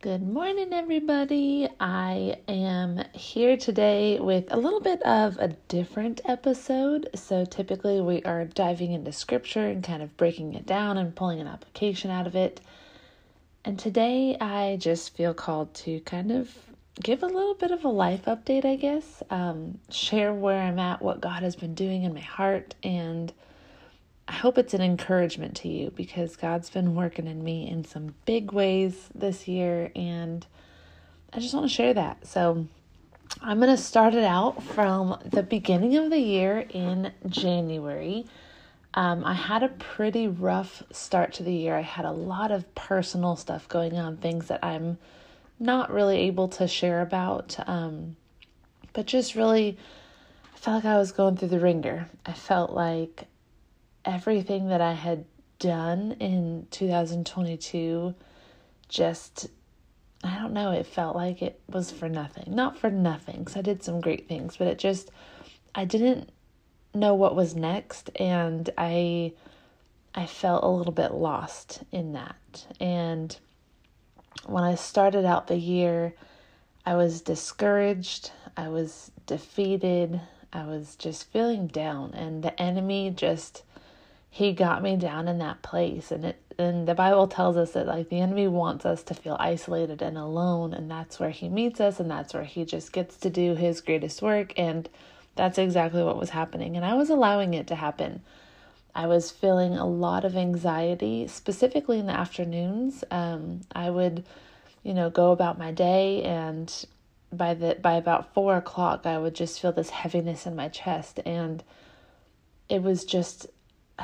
Good 0.00 0.22
morning, 0.22 0.72
everybody. 0.72 1.68
I 1.80 2.36
am 2.46 3.02
here 3.14 3.56
today 3.56 4.20
with 4.20 4.44
a 4.52 4.56
little 4.56 4.78
bit 4.78 5.02
of 5.02 5.36
a 5.38 5.48
different 5.66 6.20
episode. 6.24 7.10
So, 7.16 7.44
typically, 7.44 8.00
we 8.00 8.22
are 8.22 8.44
diving 8.44 8.92
into 8.92 9.10
scripture 9.10 9.66
and 9.66 9.82
kind 9.82 10.00
of 10.00 10.16
breaking 10.16 10.54
it 10.54 10.66
down 10.66 10.98
and 10.98 11.16
pulling 11.16 11.40
an 11.40 11.48
application 11.48 12.12
out 12.12 12.28
of 12.28 12.36
it. 12.36 12.60
And 13.64 13.76
today, 13.76 14.36
I 14.40 14.76
just 14.80 15.16
feel 15.16 15.34
called 15.34 15.74
to 15.74 15.98
kind 16.02 16.30
of 16.30 16.56
give 17.02 17.24
a 17.24 17.26
little 17.26 17.54
bit 17.54 17.72
of 17.72 17.84
a 17.84 17.88
life 17.88 18.26
update, 18.26 18.64
I 18.64 18.76
guess, 18.76 19.24
um, 19.30 19.80
share 19.90 20.32
where 20.32 20.62
I'm 20.62 20.78
at, 20.78 21.02
what 21.02 21.20
God 21.20 21.42
has 21.42 21.56
been 21.56 21.74
doing 21.74 22.04
in 22.04 22.14
my 22.14 22.20
heart, 22.20 22.76
and 22.84 23.32
I 24.28 24.32
hope 24.32 24.58
it's 24.58 24.74
an 24.74 24.82
encouragement 24.82 25.56
to 25.58 25.68
you 25.68 25.90
because 25.96 26.36
God's 26.36 26.68
been 26.68 26.94
working 26.94 27.26
in 27.26 27.42
me 27.42 27.68
in 27.68 27.84
some 27.84 28.14
big 28.26 28.52
ways 28.52 29.08
this 29.14 29.48
year, 29.48 29.90
and 29.96 30.46
I 31.32 31.40
just 31.40 31.54
want 31.54 31.64
to 31.64 31.74
share 31.74 31.94
that. 31.94 32.26
So, 32.26 32.66
I'm 33.40 33.58
going 33.58 33.74
to 33.74 33.82
start 33.82 34.14
it 34.14 34.24
out 34.24 34.62
from 34.62 35.18
the 35.24 35.42
beginning 35.42 35.96
of 35.96 36.10
the 36.10 36.18
year 36.18 36.66
in 36.70 37.12
January. 37.26 38.26
Um, 38.94 39.24
I 39.24 39.34
had 39.34 39.62
a 39.62 39.68
pretty 39.68 40.28
rough 40.28 40.82
start 40.90 41.34
to 41.34 41.42
the 41.42 41.52
year. 41.52 41.76
I 41.76 41.82
had 41.82 42.04
a 42.04 42.12
lot 42.12 42.50
of 42.50 42.74
personal 42.74 43.36
stuff 43.36 43.68
going 43.68 43.96
on, 43.96 44.16
things 44.16 44.48
that 44.48 44.64
I'm 44.64 44.98
not 45.58 45.90
really 45.90 46.18
able 46.20 46.48
to 46.48 46.68
share 46.68 47.00
about, 47.00 47.56
um, 47.68 48.16
but 48.92 49.06
just 49.06 49.34
really, 49.34 49.78
I 50.54 50.58
felt 50.58 50.84
like 50.84 50.92
I 50.92 50.98
was 50.98 51.12
going 51.12 51.36
through 51.36 51.48
the 51.48 51.60
wringer. 51.60 52.08
I 52.26 52.32
felt 52.32 52.72
like 52.72 53.24
everything 54.04 54.68
that 54.68 54.80
I 54.80 54.92
had 54.92 55.24
done 55.58 56.12
in 56.20 56.66
2022 56.70 58.14
just 58.88 59.48
I 60.24 60.36
don't 60.36 60.52
know, 60.52 60.72
it 60.72 60.86
felt 60.86 61.14
like 61.14 61.42
it 61.42 61.60
was 61.68 61.92
for 61.92 62.08
nothing. 62.08 62.52
Not 62.54 62.76
for 62.76 62.90
nothing, 62.90 63.44
cuz 63.44 63.56
I 63.56 63.62
did 63.62 63.84
some 63.84 64.00
great 64.00 64.26
things, 64.28 64.56
but 64.56 64.66
it 64.66 64.78
just 64.78 65.10
I 65.74 65.84
didn't 65.84 66.30
know 66.94 67.14
what 67.14 67.36
was 67.36 67.54
next 67.54 68.10
and 68.16 68.68
I 68.76 69.32
I 70.14 70.26
felt 70.26 70.64
a 70.64 70.68
little 70.68 70.92
bit 70.92 71.12
lost 71.12 71.84
in 71.92 72.12
that. 72.14 72.66
And 72.80 73.36
when 74.46 74.64
I 74.64 74.74
started 74.74 75.24
out 75.24 75.46
the 75.46 75.58
year, 75.58 76.14
I 76.84 76.96
was 76.96 77.20
discouraged, 77.20 78.32
I 78.56 78.68
was 78.68 79.12
defeated, 79.26 80.20
I 80.52 80.64
was 80.64 80.96
just 80.96 81.30
feeling 81.30 81.66
down 81.66 82.14
and 82.14 82.42
the 82.42 82.60
enemy 82.60 83.10
just 83.10 83.62
he 84.30 84.52
got 84.52 84.82
me 84.82 84.96
down 84.96 85.28
in 85.28 85.38
that 85.38 85.62
place. 85.62 86.10
And 86.10 86.24
it 86.24 86.42
and 86.60 86.88
the 86.88 86.94
bible 86.94 87.28
tells 87.28 87.56
us 87.56 87.72
that 87.72 87.86
like 87.86 88.08
the 88.08 88.20
enemy 88.20 88.48
wants 88.48 88.84
us 88.84 89.04
to 89.04 89.14
feel 89.14 89.36
isolated 89.38 90.02
and 90.02 90.18
alone 90.18 90.74
and 90.74 90.90
that's 90.90 91.20
where 91.20 91.30
he 91.30 91.48
meets 91.48 91.80
us 91.80 92.00
and 92.00 92.10
that's 92.10 92.34
where 92.34 92.42
he 92.42 92.64
just 92.64 92.92
gets 92.92 93.16
to 93.18 93.30
do 93.30 93.54
his 93.54 93.80
greatest 93.80 94.20
work. 94.22 94.52
And 94.58 94.88
that's 95.36 95.56
exactly 95.56 96.02
what 96.02 96.18
was 96.18 96.30
happening. 96.30 96.76
And 96.76 96.84
i 96.84 96.94
was 96.94 97.10
allowing 97.10 97.54
it 97.54 97.68
to 97.68 97.74
happen. 97.74 98.22
I 98.94 99.06
was 99.06 99.30
feeling 99.30 99.74
a 99.74 99.86
lot 99.86 100.24
of 100.24 100.36
anxiety 100.36 101.28
specifically 101.28 102.00
in 102.00 102.06
the 102.06 102.12
afternoons. 102.12 103.04
Um, 103.10 103.60
i 103.72 103.88
would 103.88 104.24
you 104.82 104.94
know 104.94 105.10
go 105.10 105.32
about 105.32 105.58
my 105.58 105.70
day 105.72 106.22
and 106.22 106.86
by 107.32 107.54
the 107.54 107.76
by 107.80 107.94
about 107.94 108.32
four 108.32 108.56
o'clock 108.56 109.04
i 109.04 109.18
would 109.18 109.34
just 109.34 109.60
feel 109.60 109.72
this 109.72 109.90
heaviness 109.90 110.46
in 110.46 110.56
my 110.56 110.68
chest. 110.68 111.20
And 111.24 111.62
it 112.68 112.82
was 112.82 113.04
just 113.04 113.46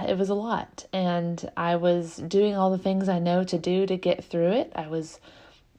it 0.02 0.18
was 0.18 0.28
a 0.28 0.34
lot 0.34 0.86
and 0.92 1.50
i 1.56 1.76
was 1.76 2.16
doing 2.16 2.54
all 2.54 2.70
the 2.70 2.78
things 2.78 3.08
i 3.08 3.18
know 3.18 3.44
to 3.44 3.58
do 3.58 3.86
to 3.86 3.96
get 3.96 4.24
through 4.24 4.50
it. 4.50 4.72
I 4.74 4.88
was 4.88 5.20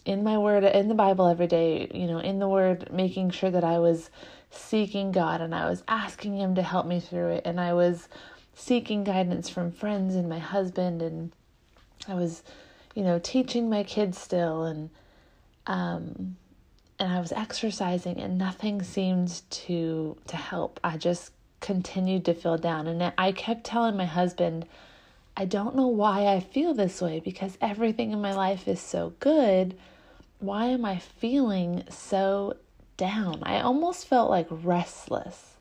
in 0.05 0.23
my 0.23 0.37
word 0.37 0.63
in 0.63 0.87
the 0.87 0.95
bible 0.95 1.27
every 1.27 1.47
day 1.47 1.89
you 1.93 2.07
know 2.07 2.19
in 2.19 2.39
the 2.39 2.47
word 2.47 2.91
making 2.93 3.31
sure 3.31 3.49
that 3.51 3.63
i 3.63 3.79
was 3.79 4.09
seeking 4.51 5.11
god 5.11 5.41
and 5.41 5.53
i 5.53 5.67
was 5.69 5.83
asking 5.87 6.37
him 6.37 6.55
to 6.55 6.61
help 6.61 6.85
me 6.85 6.99
through 6.99 7.29
it 7.29 7.41
and 7.45 7.59
i 7.59 7.73
was 7.73 8.07
seeking 8.53 9.03
guidance 9.03 9.49
from 9.49 9.71
friends 9.71 10.15
and 10.15 10.29
my 10.29 10.39
husband 10.39 11.01
and 11.01 11.31
i 12.07 12.13
was 12.13 12.43
you 12.93 13.03
know 13.03 13.19
teaching 13.19 13.69
my 13.69 13.83
kids 13.83 14.17
still 14.17 14.63
and 14.63 14.89
um 15.67 16.37
and 16.99 17.11
i 17.11 17.19
was 17.19 17.31
exercising 17.31 18.21
and 18.21 18.37
nothing 18.37 18.81
seemed 18.81 19.41
to 19.49 20.15
to 20.27 20.35
help. 20.37 20.79
I 20.83 20.97
just 20.97 21.31
continued 21.61 22.25
to 22.25 22.33
feel 22.33 22.57
down. 22.57 22.87
And 22.87 23.13
I 23.17 23.31
kept 23.31 23.63
telling 23.63 23.97
my 23.97 24.05
husband, 24.05 24.65
I 25.37 25.45
don't 25.45 25.75
know 25.75 25.87
why 25.87 26.27
I 26.27 26.39
feel 26.39 26.73
this 26.73 27.01
way 27.01 27.19
because 27.19 27.57
everything 27.59 28.11
in 28.11 28.21
my 28.21 28.33
life 28.33 28.67
is 28.67 28.79
so 28.79 29.13
good. 29.19 29.75
Why 30.39 30.67
am 30.67 30.85
I 30.85 30.99
feeling 30.99 31.83
so 31.89 32.55
down? 32.97 33.43
I 33.43 33.59
almost 33.59 34.07
felt 34.07 34.29
like 34.29 34.47
restless. 34.49 35.55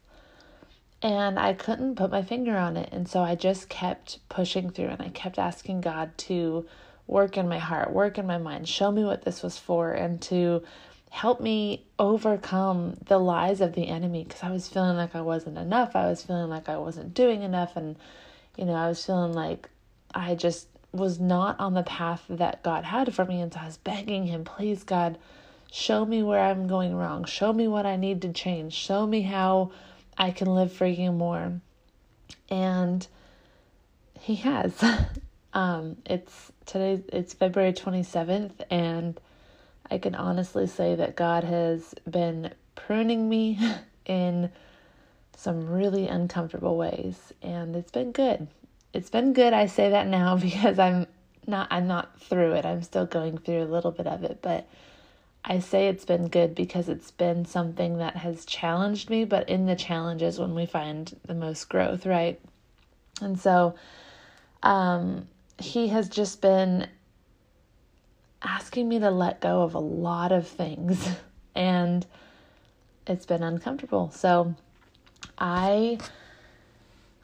And 1.02 1.38
I 1.38 1.52
couldn't 1.52 1.96
put 1.96 2.10
my 2.10 2.22
finger 2.22 2.56
on 2.56 2.76
it. 2.76 2.88
And 2.92 3.08
so 3.08 3.20
I 3.20 3.34
just 3.34 3.68
kept 3.68 4.20
pushing 4.28 4.70
through 4.70 4.88
and 4.88 5.02
I 5.02 5.08
kept 5.08 5.38
asking 5.38 5.80
God 5.80 6.16
to 6.18 6.66
work 7.06 7.36
in 7.36 7.48
my 7.48 7.58
heart, 7.58 7.92
work 7.92 8.16
in 8.16 8.26
my 8.26 8.38
mind, 8.38 8.68
show 8.68 8.90
me 8.90 9.04
what 9.04 9.24
this 9.24 9.42
was 9.42 9.58
for, 9.58 9.92
and 9.92 10.20
to 10.22 10.62
help 11.14 11.40
me 11.40 11.86
overcome 11.96 12.96
the 13.06 13.18
lies 13.18 13.60
of 13.60 13.72
the 13.74 13.86
enemy 13.86 14.24
because 14.24 14.42
I 14.42 14.50
was 14.50 14.66
feeling 14.68 14.96
like 14.96 15.14
I 15.14 15.20
wasn't 15.20 15.58
enough. 15.58 15.94
I 15.94 16.06
was 16.08 16.24
feeling 16.24 16.50
like 16.50 16.68
I 16.68 16.76
wasn't 16.76 17.14
doing 17.14 17.42
enough. 17.42 17.76
And, 17.76 17.94
you 18.56 18.64
know, 18.64 18.74
I 18.74 18.88
was 18.88 19.06
feeling 19.06 19.32
like 19.32 19.70
I 20.12 20.34
just 20.34 20.66
was 20.90 21.20
not 21.20 21.60
on 21.60 21.74
the 21.74 21.84
path 21.84 22.24
that 22.28 22.64
God 22.64 22.82
had 22.82 23.14
for 23.14 23.24
me. 23.24 23.40
And 23.40 23.54
so 23.54 23.60
I 23.60 23.66
was 23.66 23.76
begging 23.76 24.26
Him, 24.26 24.42
please, 24.42 24.82
God, 24.82 25.16
show 25.70 26.04
me 26.04 26.24
where 26.24 26.40
I'm 26.40 26.66
going 26.66 26.96
wrong. 26.96 27.24
Show 27.26 27.52
me 27.52 27.68
what 27.68 27.86
I 27.86 27.94
need 27.94 28.20
to 28.22 28.32
change. 28.32 28.72
Show 28.72 29.06
me 29.06 29.22
how 29.22 29.70
I 30.18 30.32
can 30.32 30.48
live 30.48 30.72
for 30.72 30.86
you 30.86 31.12
more. 31.12 31.60
And 32.50 33.06
He 34.18 34.34
has. 34.34 34.84
um, 35.54 35.96
it's 36.06 36.50
today, 36.66 37.04
it's 37.12 37.34
February 37.34 37.72
27th, 37.72 38.64
and 38.68 39.20
I 39.90 39.98
can 39.98 40.14
honestly 40.14 40.66
say 40.66 40.94
that 40.94 41.16
God 41.16 41.44
has 41.44 41.94
been 42.08 42.52
pruning 42.74 43.28
me 43.28 43.58
in 44.06 44.50
some 45.36 45.68
really 45.68 46.08
uncomfortable 46.08 46.76
ways 46.76 47.32
and 47.42 47.76
it's 47.76 47.90
been 47.90 48.12
good. 48.12 48.46
It's 48.92 49.10
been 49.10 49.32
good. 49.32 49.52
I 49.52 49.66
say 49.66 49.90
that 49.90 50.06
now 50.06 50.36
because 50.48 50.78
I'm 50.78 51.06
not 51.46 51.68
I'm 51.70 51.86
not 51.86 52.20
through 52.20 52.52
it. 52.52 52.64
I'm 52.64 52.82
still 52.82 53.06
going 53.06 53.38
through 53.38 53.62
a 53.62 53.64
little 53.64 53.90
bit 53.90 54.06
of 54.06 54.24
it, 54.24 54.38
but 54.40 54.66
I 55.44 55.58
say 55.58 55.88
it's 55.88 56.06
been 56.06 56.28
good 56.28 56.54
because 56.54 56.88
it's 56.88 57.10
been 57.10 57.44
something 57.44 57.98
that 57.98 58.16
has 58.16 58.46
challenged 58.46 59.10
me, 59.10 59.26
but 59.26 59.46
in 59.48 59.66
the 59.66 59.76
challenges 59.76 60.38
when 60.38 60.54
we 60.54 60.64
find 60.64 61.14
the 61.26 61.34
most 61.34 61.68
growth, 61.68 62.06
right? 62.06 62.40
And 63.20 63.38
so 63.38 63.74
um 64.62 65.28
he 65.58 65.88
has 65.88 66.08
just 66.08 66.40
been 66.40 66.88
asking 68.44 68.88
me 68.88 68.98
to 69.00 69.10
let 69.10 69.40
go 69.40 69.62
of 69.62 69.74
a 69.74 69.80
lot 69.80 70.30
of 70.30 70.46
things 70.46 71.08
and 71.54 72.06
it's 73.06 73.26
been 73.26 73.42
uncomfortable. 73.42 74.10
So 74.10 74.54
I 75.38 75.98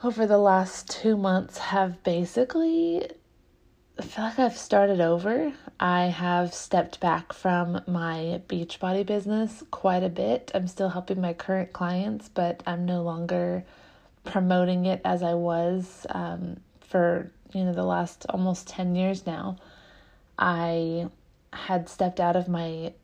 over 0.03 0.27
the 0.27 0.39
last 0.39 0.89
2 0.91 1.17
months 1.17 1.59
have 1.59 2.03
basically 2.03 3.07
feel 4.03 4.25
like 4.25 4.39
I've 4.39 4.57
started 4.57 5.01
over. 5.01 5.53
I 5.79 6.07
have 6.07 6.55
stepped 6.55 7.01
back 7.01 7.33
from 7.33 7.83
my 7.87 8.41
Beachbody 8.49 9.05
business 9.05 9.63
quite 9.71 10.03
a 10.03 10.09
bit. 10.09 10.51
I'm 10.55 10.69
still 10.69 10.89
helping 10.89 11.21
my 11.21 11.33
current 11.33 11.73
clients, 11.73 12.29
but 12.29 12.63
I'm 12.67 12.87
no 12.87 13.03
longer 13.03 13.65
promoting 14.25 14.87
it 14.87 15.01
as 15.05 15.23
I 15.23 15.35
was 15.35 16.07
um, 16.11 16.59
for 16.81 17.31
you 17.53 17.65
know 17.65 17.73
the 17.73 17.85
last 17.85 18.27
almost 18.31 18.69
10 18.69 18.95
years 18.95 19.27
now. 19.27 19.57
I 20.41 21.11
had 21.53 21.89
stepped 21.89 22.19
out 22.19 22.35
of 22.35 22.49
my 22.49 22.95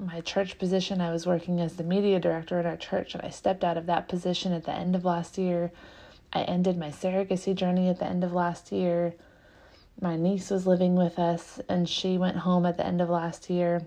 my 0.00 0.20
church 0.20 0.58
position. 0.58 1.00
I 1.00 1.10
was 1.10 1.26
working 1.26 1.60
as 1.60 1.74
the 1.76 1.84
media 1.84 2.20
director 2.20 2.58
at 2.58 2.66
our 2.66 2.76
church, 2.76 3.14
and 3.14 3.22
I 3.22 3.30
stepped 3.30 3.64
out 3.64 3.76
of 3.76 3.86
that 3.86 4.08
position 4.08 4.52
at 4.52 4.64
the 4.64 4.72
end 4.72 4.94
of 4.96 5.04
last 5.04 5.36
year. 5.36 5.72
I 6.32 6.42
ended 6.42 6.78
my 6.78 6.90
surrogacy 6.90 7.54
journey 7.54 7.88
at 7.88 7.98
the 7.98 8.06
end 8.06 8.24
of 8.24 8.32
last 8.32 8.70
year. 8.72 9.14
My 10.00 10.16
niece 10.16 10.50
was 10.50 10.66
living 10.66 10.94
with 10.94 11.18
us, 11.18 11.60
and 11.68 11.88
she 11.88 12.16
went 12.16 12.38
home 12.38 12.64
at 12.64 12.76
the 12.76 12.86
end 12.86 13.00
of 13.00 13.10
last 13.10 13.50
year. 13.50 13.82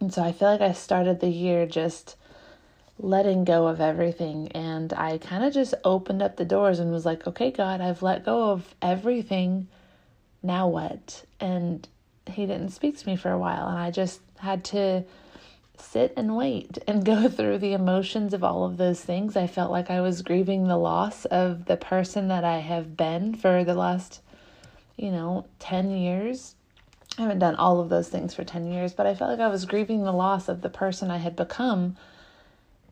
And 0.00 0.12
so 0.12 0.22
I 0.22 0.32
feel 0.32 0.48
like 0.48 0.60
I 0.60 0.72
started 0.72 1.20
the 1.20 1.28
year 1.28 1.66
just 1.66 2.16
letting 2.98 3.44
go 3.44 3.66
of 3.66 3.80
everything. 3.80 4.48
And 4.52 4.92
I 4.92 5.18
kind 5.18 5.44
of 5.44 5.52
just 5.52 5.74
opened 5.84 6.22
up 6.22 6.36
the 6.36 6.44
doors 6.44 6.78
and 6.78 6.92
was 6.92 7.04
like, 7.04 7.26
okay, 7.26 7.50
God, 7.50 7.80
I've 7.80 8.02
let 8.02 8.24
go 8.24 8.50
of 8.50 8.74
everything. 8.80 9.66
Now 10.42 10.68
what? 10.68 11.24
And 11.40 11.88
He 12.26 12.46
didn't 12.46 12.70
speak 12.70 12.98
to 12.98 13.08
me 13.08 13.16
for 13.16 13.30
a 13.30 13.38
while. 13.38 13.68
And 13.68 13.78
I 13.78 13.90
just 13.90 14.20
had 14.38 14.64
to 14.66 15.04
sit 15.78 16.12
and 16.16 16.36
wait 16.36 16.78
and 16.86 17.04
go 17.04 17.28
through 17.30 17.58
the 17.58 17.72
emotions 17.72 18.34
of 18.34 18.44
all 18.44 18.64
of 18.64 18.76
those 18.76 19.00
things. 19.00 19.36
I 19.36 19.46
felt 19.46 19.70
like 19.70 19.90
I 19.90 20.00
was 20.00 20.22
grieving 20.22 20.66
the 20.66 20.76
loss 20.76 21.24
of 21.26 21.66
the 21.66 21.76
person 21.76 22.28
that 22.28 22.44
I 22.44 22.58
have 22.58 22.96
been 22.96 23.34
for 23.34 23.64
the 23.64 23.74
last, 23.74 24.20
you 24.96 25.10
know, 25.10 25.46
10 25.58 25.90
years. 25.90 26.54
I 27.18 27.22
haven't 27.22 27.40
done 27.40 27.56
all 27.56 27.80
of 27.80 27.90
those 27.90 28.08
things 28.08 28.34
for 28.34 28.44
10 28.44 28.72
years, 28.72 28.94
but 28.94 29.06
I 29.06 29.14
felt 29.14 29.30
like 29.30 29.40
I 29.40 29.50
was 29.50 29.66
grieving 29.66 30.04
the 30.04 30.12
loss 30.12 30.48
of 30.48 30.62
the 30.62 30.70
person 30.70 31.10
I 31.10 31.18
had 31.18 31.36
become. 31.36 31.96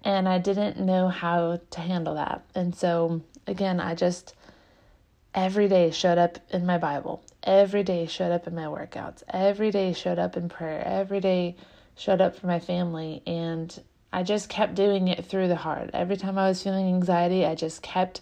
And 0.05 0.29
I 0.29 0.39
didn't 0.39 0.79
know 0.79 1.09
how 1.09 1.61
to 1.71 1.81
handle 1.81 2.15
that. 2.15 2.43
And 2.55 2.75
so, 2.75 3.23
again, 3.47 3.81
I 3.81 3.95
just 3.95 4.35
every 5.35 5.69
day 5.69 5.91
showed 5.91 6.19
up 6.19 6.39
in 6.51 6.67
my 6.67 6.79
Bible, 6.79 7.23
every 7.43 7.83
day 7.83 8.07
showed 8.07 8.33
up 8.33 8.47
in 8.47 8.55
my 8.55 8.65
workouts, 8.65 9.23
every 9.29 9.71
day 9.71 9.93
showed 9.93 10.19
up 10.19 10.37
in 10.37 10.49
prayer, 10.49 10.83
every 10.85 11.21
day 11.21 11.57
showed 11.97 12.21
up 12.21 12.37
for 12.37 12.47
my 12.47 12.59
family 12.59 13.23
and 13.27 13.83
I 14.13 14.23
just 14.23 14.49
kept 14.49 14.75
doing 14.75 15.09
it 15.09 15.25
through 15.25 15.49
the 15.49 15.57
hard. 15.57 15.91
Every 15.95 16.17
time 16.17 16.37
I 16.37 16.49
was 16.49 16.63
feeling 16.63 16.87
anxiety, 16.87 17.47
I 17.47 17.55
just 17.55 17.81
kept 17.83 18.21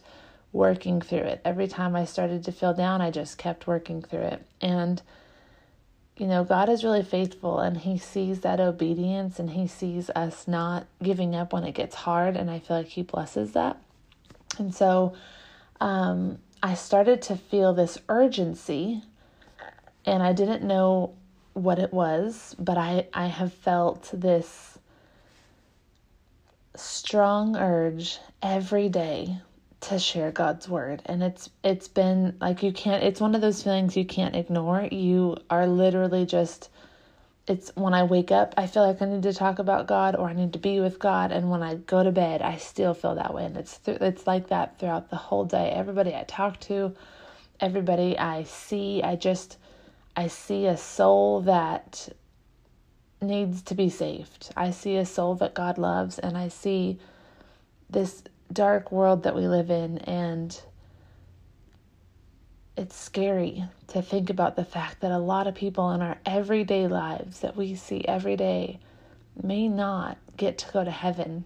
working 0.52 1.00
through 1.00 1.18
it. 1.18 1.40
Every 1.44 1.66
time 1.66 1.96
I 1.96 2.04
started 2.04 2.44
to 2.44 2.52
feel 2.52 2.74
down, 2.74 3.00
I 3.00 3.10
just 3.10 3.38
kept 3.38 3.66
working 3.66 4.02
through 4.02 4.20
it. 4.20 4.46
And 4.60 5.00
you 6.16 6.26
know, 6.26 6.42
God 6.42 6.68
is 6.68 6.82
really 6.82 7.04
faithful 7.04 7.60
and 7.60 7.76
He 7.76 7.96
sees 7.96 8.40
that 8.40 8.60
obedience 8.60 9.38
and 9.38 9.50
He 9.50 9.66
sees 9.66 10.10
us 10.10 10.48
not 10.48 10.86
giving 11.02 11.34
up 11.34 11.52
when 11.52 11.64
it 11.64 11.72
gets 11.72 11.94
hard. 11.94 12.36
And 12.36 12.50
I 12.50 12.58
feel 12.58 12.76
like 12.76 12.88
He 12.88 13.02
blesses 13.02 13.52
that. 13.52 13.80
And 14.58 14.74
so 14.74 15.14
um, 15.80 16.38
I 16.62 16.75
started 16.75 17.22
to 17.22 17.37
feel 17.37 17.72
this 17.72 17.99
urgency 18.08 19.02
and 20.05 20.22
I 20.22 20.32
didn't 20.32 20.62
know 20.62 21.14
what 21.52 21.78
it 21.78 21.93
was, 21.93 22.56
but 22.58 22.76
I, 22.76 23.06
I 23.12 23.26
have 23.26 23.52
felt 23.52 24.10
this 24.12 24.78
strong 26.75 27.56
urge 27.56 28.19
every 28.43 28.88
day 28.88 29.38
to 29.81 29.99
share 29.99 30.32
God's 30.32 30.69
word 30.69 31.02
and 31.06 31.22
it's 31.22 31.50
it's 31.62 31.87
been 31.87 32.37
like 32.40 32.62
you 32.64 32.72
can't 32.72 33.02
it's 33.02 33.20
one 33.20 33.34
of 33.37 33.40
those 33.40 33.62
feelings 33.62 33.96
you 33.96 34.04
can't 34.04 34.34
ignore. 34.34 34.88
You 34.90 35.37
are 35.50 35.66
literally 35.66 36.26
just 36.26 36.70
it's 37.50 37.70
when 37.74 37.94
I 37.94 38.04
wake 38.04 38.30
up, 38.32 38.54
I 38.56 38.66
feel 38.66 38.86
like 38.86 39.02
I 39.02 39.06
need 39.06 39.22
to 39.24 39.32
talk 39.32 39.58
about 39.58 39.86
God 39.86 40.16
or 40.16 40.28
I 40.28 40.34
need 40.34 40.52
to 40.54 40.58
be 40.58 40.80
with 40.80 40.98
God 40.98 41.32
and 41.32 41.50
when 41.50 41.62
I 41.62 41.76
go 41.76 42.02
to 42.02 42.12
bed, 42.12 42.42
I 42.42 42.56
still 42.56 42.94
feel 42.94 43.14
that 43.16 43.34
way 43.34 43.44
and 43.46 43.56
it's 43.56 43.78
th- 43.78 44.00
it's 44.00 44.26
like 44.26 44.48
that 44.48 44.78
throughout 44.78 45.10
the 45.10 45.16
whole 45.16 45.44
day. 45.44 45.70
Everybody 45.70 46.14
I 46.14 46.24
talk 46.24 46.60
to, 46.60 46.94
everybody 47.60 48.18
I 48.18 48.44
see, 48.44 49.02
I 49.02 49.16
just 49.16 49.58
I 50.16 50.26
see 50.28 50.66
a 50.66 50.76
soul 50.76 51.42
that 51.42 52.08
needs 53.20 53.62
to 53.62 53.74
be 53.74 53.88
saved. 53.88 54.50
I 54.56 54.70
see 54.70 54.96
a 54.96 55.06
soul 55.06 55.34
that 55.36 55.54
God 55.54 55.78
loves, 55.78 56.18
and 56.18 56.36
I 56.36 56.48
see 56.48 56.98
this 57.90 58.22
dark 58.52 58.92
world 58.92 59.22
that 59.24 59.34
we 59.34 59.46
live 59.48 59.70
in, 59.70 59.98
and 59.98 60.60
it's 62.78 62.96
scary 62.96 63.64
to 63.88 64.00
think 64.00 64.30
about 64.30 64.54
the 64.54 64.64
fact 64.64 65.00
that 65.00 65.10
a 65.10 65.19
lot 65.19 65.48
of 65.48 65.54
people 65.54 65.90
in 65.90 66.00
our 66.00 66.16
everyday 66.25 66.86
lives 66.86 67.40
that 67.40 67.56
we 67.56 67.75
see 67.75 68.04
every 68.06 68.36
day 68.36 68.78
may 69.42 69.69
not 69.69 70.16
get 70.36 70.58
to 70.58 70.72
go 70.72 70.84
to 70.84 70.90
heaven. 70.90 71.44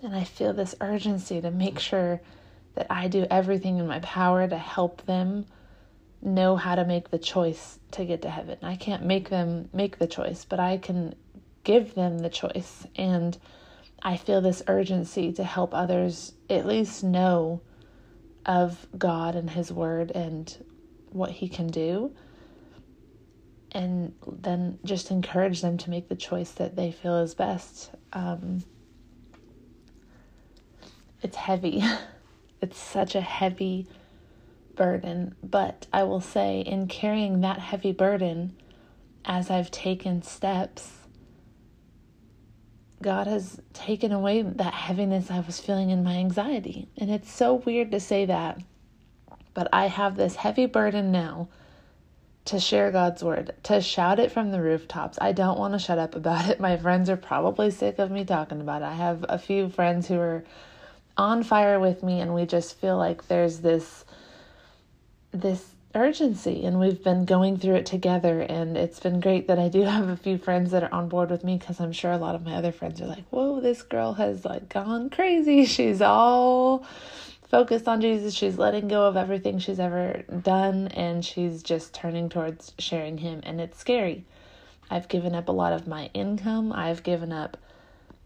And 0.00 0.14
I 0.14 0.22
feel 0.22 0.52
this 0.52 0.76
urgency 0.80 1.40
to 1.40 1.50
make 1.50 1.80
sure 1.80 2.20
that 2.76 2.86
I 2.88 3.08
do 3.08 3.26
everything 3.28 3.78
in 3.78 3.88
my 3.88 3.98
power 3.98 4.46
to 4.46 4.56
help 4.56 5.04
them 5.06 5.44
know 6.22 6.54
how 6.54 6.76
to 6.76 6.84
make 6.84 7.10
the 7.10 7.18
choice 7.18 7.80
to 7.92 8.04
get 8.04 8.22
to 8.22 8.30
heaven. 8.30 8.58
I 8.62 8.76
can't 8.76 9.04
make 9.04 9.30
them 9.30 9.68
make 9.72 9.98
the 9.98 10.06
choice, 10.06 10.44
but 10.44 10.60
I 10.60 10.76
can 10.76 11.16
give 11.64 11.96
them 11.96 12.18
the 12.20 12.30
choice. 12.30 12.86
And 12.94 13.36
I 14.02 14.16
feel 14.16 14.40
this 14.40 14.62
urgency 14.68 15.32
to 15.32 15.42
help 15.42 15.74
others 15.74 16.32
at 16.48 16.64
least 16.64 17.02
know 17.02 17.60
of 18.48 18.86
God 18.96 19.36
and 19.36 19.50
His 19.50 19.70
Word 19.70 20.10
and 20.10 20.52
what 21.10 21.30
He 21.30 21.48
can 21.48 21.68
do. 21.68 22.12
And 23.70 24.14
then 24.26 24.78
just 24.84 25.10
encourage 25.10 25.60
them 25.60 25.76
to 25.78 25.90
make 25.90 26.08
the 26.08 26.16
choice 26.16 26.50
that 26.52 26.74
they 26.74 26.90
feel 26.90 27.18
is 27.18 27.34
best. 27.34 27.90
Um, 28.14 28.64
it's 31.22 31.36
heavy. 31.36 31.84
it's 32.62 32.78
such 32.78 33.14
a 33.14 33.20
heavy 33.20 33.86
burden, 34.74 35.34
but 35.42 35.86
I 35.92 36.04
will 36.04 36.20
say, 36.20 36.60
in 36.60 36.86
carrying 36.86 37.42
that 37.42 37.58
heavy 37.58 37.92
burden, 37.92 38.56
as 39.24 39.50
I've 39.50 39.70
taken 39.70 40.22
steps, 40.22 40.97
God 43.00 43.26
has 43.26 43.60
taken 43.72 44.12
away 44.12 44.42
that 44.42 44.74
heaviness 44.74 45.30
I 45.30 45.40
was 45.40 45.60
feeling 45.60 45.90
in 45.90 46.02
my 46.02 46.16
anxiety. 46.16 46.88
And 46.96 47.10
it's 47.10 47.32
so 47.32 47.54
weird 47.54 47.92
to 47.92 48.00
say 48.00 48.24
that, 48.26 48.60
but 49.54 49.68
I 49.72 49.86
have 49.86 50.16
this 50.16 50.36
heavy 50.36 50.66
burden 50.66 51.12
now 51.12 51.48
to 52.46 52.58
share 52.58 52.90
God's 52.90 53.22
word, 53.22 53.54
to 53.64 53.80
shout 53.80 54.18
it 54.18 54.32
from 54.32 54.50
the 54.50 54.62
rooftops. 54.62 55.18
I 55.20 55.32
don't 55.32 55.58
want 55.58 55.74
to 55.74 55.78
shut 55.78 55.98
up 55.98 56.14
about 56.14 56.48
it. 56.48 56.58
My 56.68 56.76
friends 56.76 57.10
are 57.10 57.16
probably 57.16 57.70
sick 57.70 57.98
of 57.98 58.10
me 58.10 58.24
talking 58.24 58.60
about 58.60 58.82
it. 58.82 58.86
I 58.86 58.94
have 58.94 59.24
a 59.28 59.38
few 59.38 59.68
friends 59.68 60.08
who 60.08 60.18
are 60.18 60.44
on 61.16 61.42
fire 61.42 61.78
with 61.78 62.02
me, 62.02 62.20
and 62.20 62.34
we 62.34 62.46
just 62.46 62.78
feel 62.80 62.96
like 62.96 63.28
there's 63.28 63.60
this 63.60 64.04
this 65.30 65.74
urgency 65.98 66.64
and 66.64 66.78
we've 66.80 67.02
been 67.02 67.24
going 67.24 67.58
through 67.58 67.74
it 67.74 67.86
together 67.86 68.40
and 68.40 68.76
it's 68.76 69.00
been 69.00 69.20
great 69.20 69.46
that 69.48 69.58
I 69.58 69.68
do 69.68 69.82
have 69.96 70.08
a 70.08 70.16
few 70.16 70.38
friends 70.38 70.70
that 70.70 70.82
are 70.82 70.92
on 70.92 71.08
board 71.08 71.30
with 71.30 71.44
me 71.44 71.56
because 71.56 71.80
I'm 71.80 71.92
sure 71.92 72.12
a 72.12 72.18
lot 72.18 72.34
of 72.34 72.44
my 72.44 72.54
other 72.54 72.72
friends 72.72 73.00
are 73.00 73.06
like, 73.06 73.24
"Whoa, 73.30 73.60
this 73.60 73.82
girl 73.82 74.14
has 74.14 74.44
like 74.44 74.68
gone 74.68 75.10
crazy. 75.10 75.64
She's 75.66 76.00
all 76.00 76.84
focused 77.48 77.88
on 77.88 78.00
Jesus. 78.00 78.34
She's 78.34 78.58
letting 78.58 78.88
go 78.88 79.06
of 79.06 79.16
everything 79.16 79.58
she's 79.58 79.80
ever 79.80 80.22
done 80.42 80.88
and 80.88 81.24
she's 81.24 81.62
just 81.62 81.94
turning 81.94 82.28
towards 82.28 82.72
sharing 82.78 83.18
him 83.18 83.40
and 83.42 83.60
it's 83.60 83.78
scary. 83.78 84.24
I've 84.90 85.08
given 85.08 85.34
up 85.34 85.48
a 85.48 85.52
lot 85.52 85.72
of 85.72 85.86
my 85.86 86.10
income. 86.14 86.72
I've 86.72 87.02
given 87.02 87.32
up 87.32 87.56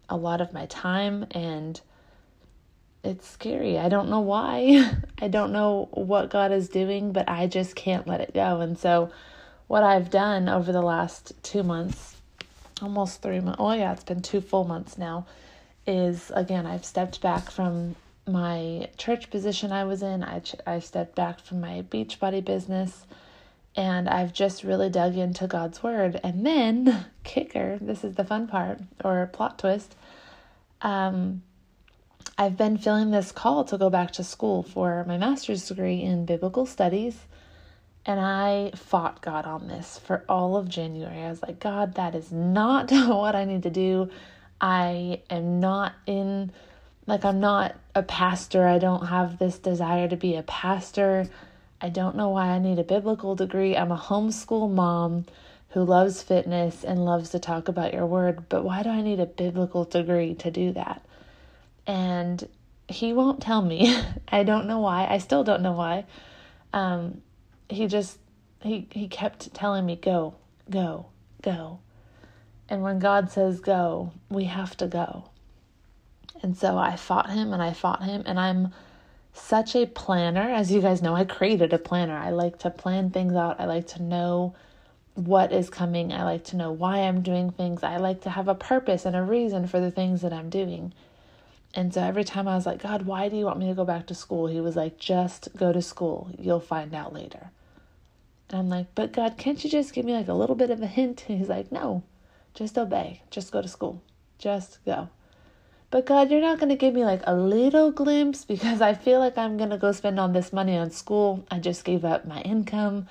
a 0.08 0.16
lot 0.16 0.40
of 0.40 0.52
my 0.52 0.66
time 0.66 1.26
and 1.30 1.80
it's 3.04 3.28
scary. 3.28 3.78
I 3.78 3.88
don't 3.88 4.08
know 4.08 4.20
why. 4.20 4.92
I 5.20 5.28
don't 5.28 5.52
know 5.52 5.88
what 5.92 6.30
God 6.30 6.52
is 6.52 6.68
doing, 6.68 7.12
but 7.12 7.28
I 7.28 7.46
just 7.46 7.74
can't 7.74 8.06
let 8.06 8.20
it 8.20 8.34
go. 8.34 8.60
And 8.60 8.78
so, 8.78 9.10
what 9.66 9.82
I've 9.82 10.10
done 10.10 10.48
over 10.48 10.70
the 10.72 10.82
last 10.82 11.32
two 11.42 11.62
months, 11.62 12.16
almost 12.80 13.22
three 13.22 13.40
months, 13.40 13.58
oh, 13.60 13.72
yeah, 13.72 13.92
it's 13.92 14.04
been 14.04 14.22
two 14.22 14.40
full 14.40 14.64
months 14.64 14.98
now, 14.98 15.26
is 15.86 16.30
again, 16.34 16.66
I've 16.66 16.84
stepped 16.84 17.20
back 17.20 17.50
from 17.50 17.96
my 18.26 18.88
church 18.98 19.30
position 19.30 19.72
I 19.72 19.84
was 19.84 20.02
in. 20.02 20.22
I, 20.22 20.42
I 20.66 20.78
stepped 20.78 21.14
back 21.14 21.40
from 21.40 21.60
my 21.60 21.84
Beachbody 21.90 22.44
business 22.44 23.06
and 23.74 24.08
I've 24.08 24.32
just 24.32 24.62
really 24.62 24.90
dug 24.90 25.16
into 25.16 25.46
God's 25.46 25.82
word. 25.82 26.20
And 26.22 26.44
then, 26.44 27.06
kicker, 27.24 27.78
this 27.80 28.04
is 28.04 28.14
the 28.14 28.24
fun 28.24 28.46
part 28.46 28.80
or 29.04 29.26
plot 29.32 29.58
twist. 29.58 29.96
Um, 30.82 31.42
I've 32.38 32.56
been 32.56 32.78
feeling 32.78 33.10
this 33.10 33.30
call 33.30 33.64
to 33.64 33.76
go 33.76 33.90
back 33.90 34.12
to 34.12 34.24
school 34.24 34.62
for 34.62 35.04
my 35.06 35.18
master's 35.18 35.68
degree 35.68 36.02
in 36.02 36.24
biblical 36.24 36.64
studies. 36.64 37.18
And 38.06 38.18
I 38.18 38.72
fought 38.74 39.20
God 39.20 39.44
on 39.44 39.68
this 39.68 39.98
for 39.98 40.24
all 40.28 40.56
of 40.56 40.68
January. 40.68 41.22
I 41.22 41.30
was 41.30 41.42
like, 41.42 41.60
God, 41.60 41.94
that 41.94 42.14
is 42.14 42.32
not 42.32 42.90
what 42.90 43.36
I 43.36 43.44
need 43.44 43.62
to 43.64 43.70
do. 43.70 44.10
I 44.60 45.20
am 45.28 45.60
not 45.60 45.92
in, 46.06 46.52
like, 47.06 47.24
I'm 47.24 47.38
not 47.38 47.76
a 47.94 48.02
pastor. 48.02 48.66
I 48.66 48.78
don't 48.78 49.06
have 49.06 49.38
this 49.38 49.58
desire 49.58 50.08
to 50.08 50.16
be 50.16 50.34
a 50.34 50.42
pastor. 50.42 51.28
I 51.80 51.90
don't 51.90 52.16
know 52.16 52.30
why 52.30 52.48
I 52.48 52.58
need 52.58 52.78
a 52.78 52.84
biblical 52.84 53.34
degree. 53.34 53.76
I'm 53.76 53.92
a 53.92 53.98
homeschool 53.98 54.70
mom 54.70 55.26
who 55.70 55.84
loves 55.84 56.22
fitness 56.22 56.82
and 56.82 57.04
loves 57.04 57.30
to 57.30 57.38
talk 57.38 57.68
about 57.68 57.92
your 57.92 58.06
word, 58.06 58.48
but 58.48 58.64
why 58.64 58.82
do 58.82 58.88
I 58.88 59.02
need 59.02 59.20
a 59.20 59.26
biblical 59.26 59.84
degree 59.84 60.34
to 60.36 60.50
do 60.50 60.72
that? 60.72 61.02
And 61.86 62.48
he 62.88 63.12
won't 63.12 63.40
tell 63.40 63.62
me. 63.62 64.00
I 64.28 64.42
don't 64.42 64.66
know 64.66 64.80
why. 64.80 65.06
I 65.08 65.18
still 65.18 65.44
don't 65.44 65.62
know 65.62 65.72
why. 65.72 66.04
Um, 66.72 67.22
he 67.68 67.86
just 67.86 68.18
he 68.60 68.86
he 68.90 69.08
kept 69.08 69.52
telling 69.54 69.86
me 69.86 69.96
go, 69.96 70.34
go, 70.70 71.06
go. 71.42 71.80
And 72.68 72.82
when 72.82 72.98
God 72.98 73.30
says 73.30 73.60
go, 73.60 74.12
we 74.30 74.44
have 74.44 74.76
to 74.78 74.86
go. 74.86 75.24
And 76.42 76.56
so 76.56 76.78
I 76.78 76.96
fought 76.96 77.30
him 77.30 77.52
and 77.52 77.62
I 77.62 77.72
fought 77.72 78.02
him 78.02 78.22
and 78.26 78.38
I'm 78.38 78.72
such 79.32 79.74
a 79.74 79.86
planner. 79.86 80.50
As 80.50 80.70
you 80.72 80.80
guys 80.80 81.02
know, 81.02 81.14
I 81.14 81.24
created 81.24 81.72
a 81.72 81.78
planner. 81.78 82.16
I 82.16 82.30
like 82.30 82.58
to 82.60 82.70
plan 82.70 83.10
things 83.10 83.34
out. 83.34 83.60
I 83.60 83.66
like 83.66 83.86
to 83.88 84.02
know 84.02 84.54
what 85.14 85.52
is 85.52 85.70
coming. 85.70 86.12
I 86.12 86.24
like 86.24 86.44
to 86.44 86.56
know 86.56 86.72
why 86.72 86.98
I'm 86.98 87.22
doing 87.22 87.50
things. 87.50 87.82
I 87.82 87.98
like 87.98 88.22
to 88.22 88.30
have 88.30 88.48
a 88.48 88.54
purpose 88.54 89.04
and 89.04 89.14
a 89.14 89.22
reason 89.22 89.66
for 89.66 89.80
the 89.80 89.90
things 89.90 90.22
that 90.22 90.32
I'm 90.32 90.50
doing. 90.50 90.92
And 91.74 91.92
so 91.92 92.02
every 92.02 92.24
time 92.24 92.46
I 92.46 92.54
was 92.54 92.66
like, 92.66 92.82
God, 92.82 93.02
why 93.02 93.28
do 93.28 93.36
you 93.36 93.46
want 93.46 93.58
me 93.58 93.68
to 93.68 93.74
go 93.74 93.84
back 93.84 94.06
to 94.06 94.14
school? 94.14 94.46
He 94.46 94.60
was 94.60 94.76
like, 94.76 94.98
just 94.98 95.48
go 95.56 95.72
to 95.72 95.80
school. 95.80 96.30
You'll 96.38 96.60
find 96.60 96.94
out 96.94 97.14
later. 97.14 97.50
And 98.50 98.60
I'm 98.60 98.68
like, 98.68 98.94
but 98.94 99.12
God, 99.12 99.38
can't 99.38 99.62
you 99.64 99.70
just 99.70 99.94
give 99.94 100.04
me 100.04 100.12
like 100.12 100.28
a 100.28 100.34
little 100.34 100.56
bit 100.56 100.70
of 100.70 100.82
a 100.82 100.86
hint? 100.86 101.24
And 101.28 101.38
he's 101.40 101.48
like, 101.48 101.72
no, 101.72 102.02
just 102.52 102.76
obey. 102.76 103.22
Just 103.30 103.52
go 103.52 103.62
to 103.62 103.68
school. 103.68 104.02
Just 104.38 104.84
go. 104.84 105.08
But 105.90 106.06
God, 106.06 106.30
you're 106.30 106.40
not 106.40 106.58
going 106.58 106.70
to 106.70 106.76
give 106.76 106.94
me 106.94 107.04
like 107.04 107.22
a 107.26 107.34
little 107.34 107.90
glimpse 107.90 108.44
because 108.44 108.80
I 108.80 108.94
feel 108.94 109.18
like 109.18 109.36
I'm 109.36 109.56
going 109.56 109.70
to 109.70 109.78
go 109.78 109.92
spend 109.92 110.18
all 110.18 110.28
this 110.28 110.52
money 110.52 110.76
on 110.76 110.90
school. 110.90 111.44
I 111.50 111.58
just 111.58 111.84
gave 111.84 112.04
up 112.04 112.26
my 112.26 112.40
income. 112.42 113.08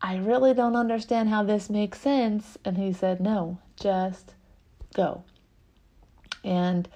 I 0.00 0.16
really 0.16 0.54
don't 0.54 0.76
understand 0.76 1.28
how 1.28 1.42
this 1.42 1.68
makes 1.68 2.00
sense. 2.00 2.56
And 2.64 2.78
he 2.78 2.92
said, 2.92 3.20
No, 3.20 3.58
just 3.80 4.34
go. 4.94 5.24
And 6.44 6.88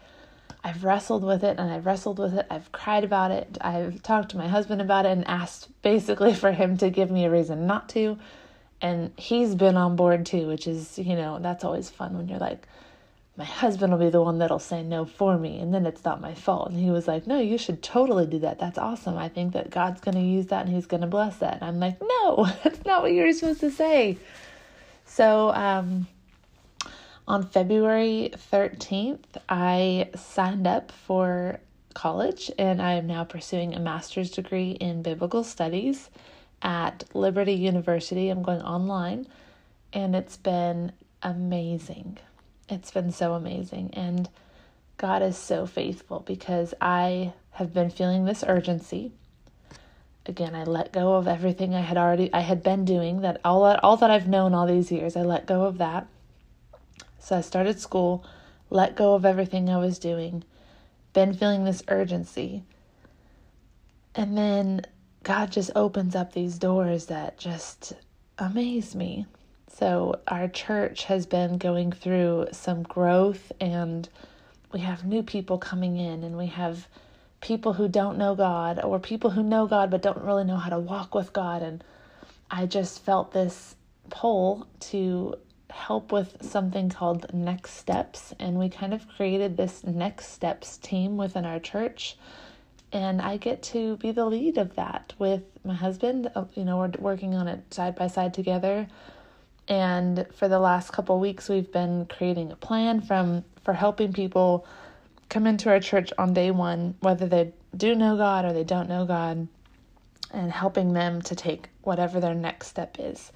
I've 0.65 0.85
wrestled 0.85 1.25
with 1.25 1.43
it 1.43 1.59
and 1.59 1.71
I've 1.71 1.87
wrestled 1.87 2.19
with 2.19 2.35
it. 2.35 2.47
I've 2.51 2.71
cried 2.71 3.05
about 3.05 3.31
it. 3.31 3.59
I've 3.61 4.03
talked 4.03 4.31
to 4.31 4.37
my 4.37 4.49
husband 4.49 4.81
about 4.81 5.07
it 5.07 5.13
and 5.13 5.27
asked 5.27 5.69
basically 5.83 6.35
for 6.43 6.53
him 6.53 6.77
to 6.79 6.91
give 6.91 7.11
me 7.11 7.25
a 7.25 7.31
reason 7.31 7.67
not 7.67 7.89
to. 7.91 8.19
And 8.81 9.13
he's 9.17 9.55
been 9.55 9.77
on 9.77 9.97
board 9.97 10.27
too, 10.27 10.49
which 10.49 10.67
is, 10.67 10.99
you 10.99 11.15
know, 11.15 11.39
that's 11.41 11.65
always 11.65 11.89
fun 11.91 12.17
when 12.17 12.29
you're 12.29 12.39
like, 12.39 12.67
my 13.37 13.45
husband 13.45 13.93
will 13.93 13.99
be 13.99 14.11
the 14.11 14.21
one 14.21 14.39
that'll 14.39 14.59
say 14.59 14.83
no 14.83 15.05
for 15.05 15.39
me 15.39 15.59
and 15.59 15.73
then 15.73 15.87
it's 15.87 16.05
not 16.05 16.21
my 16.21 16.35
fault 16.35 16.71
and 16.71 16.79
he 16.79 16.91
was 16.91 17.09
like 17.09 17.27
no 17.27 17.41
you 17.41 17.57
should 17.57 17.83
totally 17.83 18.27
do 18.27 18.39
that 18.39 18.59
that's 18.59 18.77
awesome 18.79 19.17
i 19.17 19.29
think 19.29 19.55
that 19.55 19.71
god's 19.71 20.01
going 20.01 20.15
to 20.15 20.21
use 20.21 20.49
that 20.49 20.67
and 20.67 20.75
he's 20.75 20.87
going 20.87 21.01
to 21.01 21.07
bless 21.07 21.39
that 21.39 21.55
and 21.55 21.65
i'm 21.65 21.81
like 21.81 21.97
no 22.01 22.47
that's 22.63 22.85
not 22.85 23.03
what 23.03 23.13
you're 23.13 23.33
supposed 23.33 23.61
to 23.61 23.71
say 23.71 24.19
so 25.07 25.51
um, 25.51 26.07
on 27.33 27.43
february 27.43 28.31
13th 28.53 29.25
i 29.49 30.09
signed 30.15 30.67
up 30.67 30.93
for 30.93 31.59
college 31.95 32.51
and 32.59 32.81
i 32.81 32.93
am 32.93 33.07
now 33.07 33.25
pursuing 33.25 33.75
a 33.75 33.81
master's 33.81 34.31
degree 34.31 34.73
in 34.73 35.03
biblical 35.03 35.43
studies 35.43 36.11
at 36.63 37.05
liberty 37.15 37.55
university 37.55 38.29
i'm 38.29 38.43
going 38.43 38.63
online 38.63 39.27
and 39.93 40.15
it's 40.15 40.37
been 40.37 40.93
amazing 41.23 42.19
it's 42.73 42.91
been 42.91 43.11
so 43.11 43.35
amazing. 43.35 43.91
And 43.93 44.29
God 44.97 45.23
is 45.23 45.37
so 45.37 45.67
faithful 45.67 46.21
because 46.21 46.75
I 46.81 47.33
have 47.53 47.75
been 47.75 47.91
feeling 47.91 48.25
this 48.25 48.45
urgency. 48.47 49.13
Again, 50.25 50.55
I 50.55 50.65
let 50.65 50.93
go 50.93 51.15
of 51.15 51.27
everything 51.29 51.75
I 51.75 51.81
had 51.81 51.99
already 51.99 52.33
I 52.33 52.41
had 52.41 52.63
been 52.63 52.85
doing 52.85 53.21
that 53.23 53.41
all 53.45 53.65
all 53.65 53.97
that 53.99 54.11
I've 54.11 54.29
known 54.29 54.55
all 54.55 54.67
these 54.67 54.93
years. 54.93 55.17
I 55.17 55.23
let 55.23 55.47
go 55.47 55.65
of 55.65 55.79
that. 55.79 56.07
So 57.23 57.37
I 57.37 57.41
started 57.41 57.79
school, 57.79 58.25
let 58.69 58.97
go 58.97 59.15
of 59.15 59.25
everything 59.25 59.71
I 59.71 59.79
was 59.79 60.01
doing, 60.01 60.43
been 61.13 61.33
feeling 61.33 61.65
this 61.65 61.85
urgency. 61.87 62.65
And 64.17 64.37
then 64.37 64.83
God 65.23 65.53
just 65.53 65.71
opens 65.77 66.17
up 66.17 66.33
these 66.33 66.59
doors 66.59 67.07
that 67.07 67.39
just 67.39 67.93
amaze 68.39 68.97
me. 68.97 69.27
So, 69.69 70.21
our 70.27 70.49
church 70.49 71.05
has 71.05 71.25
been 71.25 71.59
going 71.59 71.93
through 71.93 72.49
some 72.51 72.83
growth, 72.83 73.53
and 73.59 74.07
we 74.73 74.81
have 74.81 75.05
new 75.05 75.23
people 75.23 75.59
coming 75.59 75.97
in, 75.97 76.25
and 76.25 76.37
we 76.37 76.49
have 76.49 76.89
people 77.41 77.73
who 77.73 77.89
don't 77.89 78.19
know 78.19 78.35
God, 78.35 78.81
or 78.83 78.99
people 78.99 79.31
who 79.31 79.45
know 79.45 79.67
God 79.69 79.91
but 79.91 80.03
don't 80.03 80.23
really 80.23 80.45
know 80.45 80.57
how 80.57 80.71
to 80.71 80.79
walk 80.79 81.15
with 81.15 81.33
God. 81.33 81.63
And 81.63 81.85
I 82.51 82.67
just 82.67 83.03
felt 83.03 83.33
this 83.33 83.77
pull 84.11 84.67
to 84.81 85.37
help 85.73 86.13
with 86.13 86.37
something 86.43 86.91
called 86.91 87.33
Next 87.33 87.73
Steps, 87.73 88.33
and 88.39 88.59
we 88.59 88.69
kind 88.69 88.95
of 88.95 89.09
created 89.17 89.57
this 89.57 89.85
Next 89.85 90.29
Steps 90.29 90.79
team 90.79 91.17
within 91.17 91.45
our 91.45 91.59
church. 91.59 92.17
And 92.93 93.23
I 93.23 93.39
get 93.39 93.63
to 93.65 93.97
be 93.97 94.13
the 94.13 94.27
lead 94.27 94.59
of 94.59 94.77
that 94.77 95.15
with 95.19 95.43
my 95.65 95.75
husband. 95.75 96.31
Uh, 96.35 96.45
you 96.55 96.65
know, 96.65 96.79
we're 96.79 96.93
working 96.99 97.35
on 97.35 97.49
it 97.49 97.73
side 97.73 97.97
by 97.97 98.07
side 98.07 98.35
together 98.35 98.87
and 99.69 100.27
for 100.35 100.49
the 100.49 100.59
last 100.59 100.93
couple 100.93 101.19
weeks 101.21 101.49
we've 101.49 101.71
been 101.73 102.07
creating 102.07 102.51
a 102.51 102.57
plan 102.57 103.01
from 103.01 103.45
for 103.63 103.73
helping 103.73 104.13
people 104.13 104.67
come 105.29 105.47
into 105.47 105.71
our 105.71 105.81
church 105.81 106.13
on 106.19 106.35
day 106.35 106.51
1 106.51 106.97
whether 107.01 107.27
they 107.27 107.53
do 107.77 107.95
know 107.95 108.17
God 108.17 108.45
or 108.45 108.53
they 108.53 108.65
don't 108.65 108.89
know 108.89 109.05
God 109.05 109.47
and 110.33 110.53
helping 110.53 110.93
them 110.93 111.23
to 111.23 111.35
take 111.35 111.69
whatever 111.83 112.21
their 112.21 112.35
next 112.35 112.69
step 112.69 112.97
is. 112.99 113.33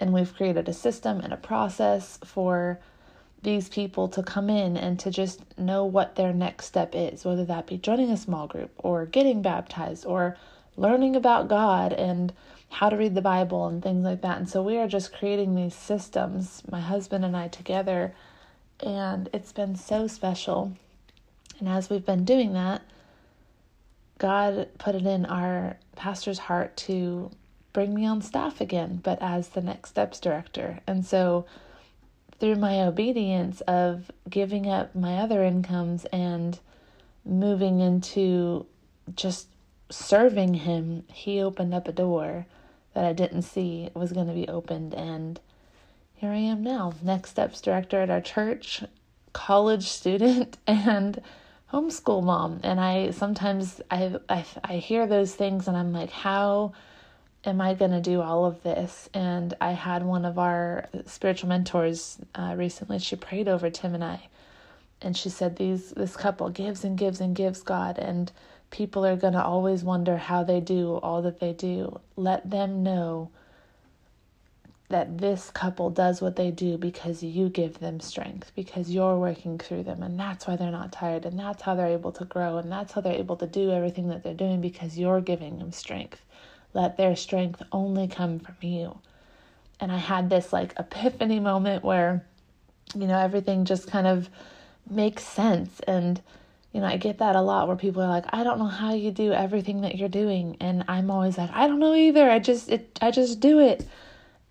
And 0.00 0.12
we've 0.12 0.34
created 0.34 0.68
a 0.68 0.72
system 0.72 1.20
and 1.20 1.32
a 1.32 1.36
process 1.36 2.18
for 2.24 2.80
these 3.42 3.68
people 3.68 4.08
to 4.08 4.22
come 4.22 4.50
in 4.50 4.76
and 4.76 4.98
to 5.00 5.10
just 5.10 5.42
know 5.58 5.84
what 5.84 6.16
their 6.16 6.32
next 6.32 6.66
step 6.66 6.92
is, 6.94 7.24
whether 7.24 7.44
that 7.44 7.66
be 7.66 7.76
joining 7.78 8.10
a 8.10 8.16
small 8.16 8.46
group 8.46 8.70
or 8.78 9.06
getting 9.06 9.42
baptized 9.42 10.04
or 10.04 10.36
learning 10.76 11.16
about 11.16 11.48
God 11.48 11.92
and 11.92 12.32
how 12.70 12.88
to 12.88 12.96
read 12.96 13.14
the 13.14 13.22
Bible 13.22 13.66
and 13.66 13.82
things 13.82 14.04
like 14.04 14.22
that. 14.22 14.38
And 14.38 14.48
so 14.48 14.62
we 14.62 14.78
are 14.78 14.88
just 14.88 15.12
creating 15.12 15.54
these 15.54 15.74
systems, 15.74 16.62
my 16.70 16.80
husband 16.80 17.24
and 17.24 17.36
I 17.36 17.48
together, 17.48 18.14
and 18.80 19.28
it's 19.32 19.52
been 19.52 19.76
so 19.76 20.06
special. 20.06 20.72
And 21.58 21.68
as 21.68 21.90
we've 21.90 22.06
been 22.06 22.24
doing 22.24 22.54
that, 22.54 22.82
God 24.18 24.68
put 24.78 24.94
it 24.94 25.06
in 25.06 25.26
our 25.26 25.76
pastor's 25.96 26.38
heart 26.38 26.76
to 26.78 27.30
bring 27.72 27.94
me 27.94 28.06
on 28.06 28.22
staff 28.22 28.60
again, 28.60 29.00
but 29.02 29.18
as 29.20 29.48
the 29.48 29.60
next 29.60 29.90
steps 29.90 30.20
director. 30.20 30.80
And 30.86 31.04
so 31.04 31.46
through 32.38 32.56
my 32.56 32.80
obedience 32.82 33.60
of 33.62 34.10
giving 34.28 34.68
up 34.68 34.94
my 34.94 35.18
other 35.18 35.44
incomes 35.44 36.06
and 36.06 36.58
moving 37.24 37.80
into 37.80 38.66
just 39.14 39.48
serving 39.90 40.54
him, 40.54 41.04
he 41.12 41.40
opened 41.40 41.74
up 41.74 41.86
a 41.86 41.92
door 41.92 42.46
that 42.94 43.04
I 43.04 43.12
didn't 43.12 43.42
see 43.42 43.90
was 43.94 44.12
going 44.12 44.26
to 44.26 44.32
be 44.32 44.48
opened. 44.48 44.94
And 44.94 45.38
here 46.14 46.30
I 46.30 46.36
am 46.36 46.62
now, 46.62 46.94
Next 47.02 47.30
Steps 47.30 47.60
Director 47.60 48.00
at 48.00 48.10
our 48.10 48.20
church, 48.20 48.82
college 49.32 49.88
student, 49.88 50.58
and 50.66 51.20
homeschool 51.72 52.22
mom. 52.22 52.60
And 52.62 52.80
I 52.80 53.10
sometimes 53.10 53.80
I, 53.90 54.16
I, 54.28 54.44
I 54.64 54.76
hear 54.76 55.06
those 55.06 55.34
things 55.34 55.68
and 55.68 55.76
I'm 55.76 55.92
like, 55.92 56.10
how 56.10 56.72
am 57.44 57.60
I 57.60 57.74
going 57.74 57.90
to 57.92 58.00
do 58.00 58.20
all 58.20 58.44
of 58.44 58.62
this? 58.62 59.08
And 59.14 59.54
I 59.60 59.72
had 59.72 60.02
one 60.02 60.24
of 60.24 60.38
our 60.38 60.88
spiritual 61.06 61.48
mentors 61.48 62.18
uh, 62.34 62.54
recently, 62.56 62.98
she 62.98 63.16
prayed 63.16 63.48
over 63.48 63.70
Tim 63.70 63.94
and 63.94 64.04
I. 64.04 64.28
And 65.02 65.16
she 65.16 65.30
said, 65.30 65.56
These 65.56 65.90
this 65.90 66.16
couple 66.16 66.50
gives 66.50 66.84
and 66.84 66.98
gives 66.98 67.20
and 67.20 67.34
gives 67.34 67.62
God 67.62 67.98
and 67.98 68.30
people 68.70 69.04
are 69.04 69.16
going 69.16 69.32
to 69.32 69.44
always 69.44 69.84
wonder 69.84 70.16
how 70.16 70.44
they 70.44 70.60
do 70.60 70.96
all 70.96 71.22
that 71.22 71.40
they 71.40 71.52
do. 71.52 72.00
Let 72.16 72.48
them 72.48 72.82
know 72.82 73.30
that 74.88 75.18
this 75.18 75.50
couple 75.50 75.90
does 75.90 76.20
what 76.20 76.34
they 76.34 76.50
do 76.50 76.76
because 76.76 77.22
you 77.22 77.48
give 77.48 77.78
them 77.78 78.00
strength, 78.00 78.50
because 78.56 78.90
you're 78.90 79.16
working 79.16 79.56
through 79.56 79.84
them, 79.84 80.02
and 80.02 80.18
that's 80.18 80.46
why 80.46 80.56
they're 80.56 80.70
not 80.70 80.90
tired, 80.90 81.24
and 81.24 81.38
that's 81.38 81.62
how 81.62 81.76
they're 81.76 81.86
able 81.86 82.10
to 82.10 82.24
grow, 82.24 82.58
and 82.58 82.72
that's 82.72 82.92
how 82.92 83.00
they're 83.00 83.12
able 83.12 83.36
to 83.36 83.46
do 83.46 83.70
everything 83.70 84.08
that 84.08 84.24
they're 84.24 84.34
doing 84.34 84.60
because 84.60 84.98
you're 84.98 85.20
giving 85.20 85.58
them 85.58 85.70
strength. 85.70 86.20
Let 86.72 86.96
their 86.96 87.16
strength 87.16 87.62
only 87.72 88.08
come 88.08 88.38
from 88.38 88.56
you. 88.60 88.98
And 89.80 89.90
I 89.90 89.96
had 89.96 90.30
this 90.30 90.52
like 90.52 90.74
epiphany 90.78 91.40
moment 91.40 91.82
where, 91.84 92.24
you 92.94 93.06
know, 93.06 93.18
everything 93.18 93.64
just 93.64 93.90
kind 93.90 94.06
of 94.06 94.28
makes 94.88 95.24
sense 95.24 95.80
and 95.86 96.20
you 96.72 96.80
know, 96.80 96.86
I 96.86 96.98
get 96.98 97.18
that 97.18 97.34
a 97.34 97.40
lot 97.40 97.66
where 97.66 97.76
people 97.76 98.02
are 98.02 98.08
like, 98.08 98.26
I 98.28 98.44
don't 98.44 98.58
know 98.58 98.66
how 98.66 98.94
you 98.94 99.10
do 99.10 99.32
everything 99.32 99.80
that 99.80 99.96
you're 99.96 100.08
doing. 100.08 100.56
And 100.60 100.84
I'm 100.86 101.10
always 101.10 101.36
like, 101.36 101.50
I 101.52 101.66
don't 101.66 101.80
know 101.80 101.94
either. 101.94 102.30
I 102.30 102.38
just 102.38 102.68
it 102.68 102.96
I 103.02 103.10
just 103.10 103.40
do 103.40 103.58
it. 103.58 103.86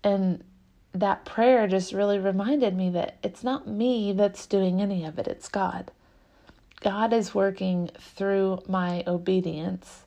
And 0.04 0.44
that 0.92 1.24
prayer 1.24 1.66
just 1.66 1.92
really 1.92 2.18
reminded 2.18 2.76
me 2.76 2.90
that 2.90 3.16
it's 3.22 3.42
not 3.42 3.66
me 3.66 4.12
that's 4.12 4.46
doing 4.46 4.80
any 4.80 5.04
of 5.04 5.18
it, 5.18 5.28
it's 5.28 5.48
God. 5.48 5.90
God 6.80 7.12
is 7.12 7.34
working 7.34 7.90
through 7.98 8.62
my 8.66 9.04
obedience 9.06 10.04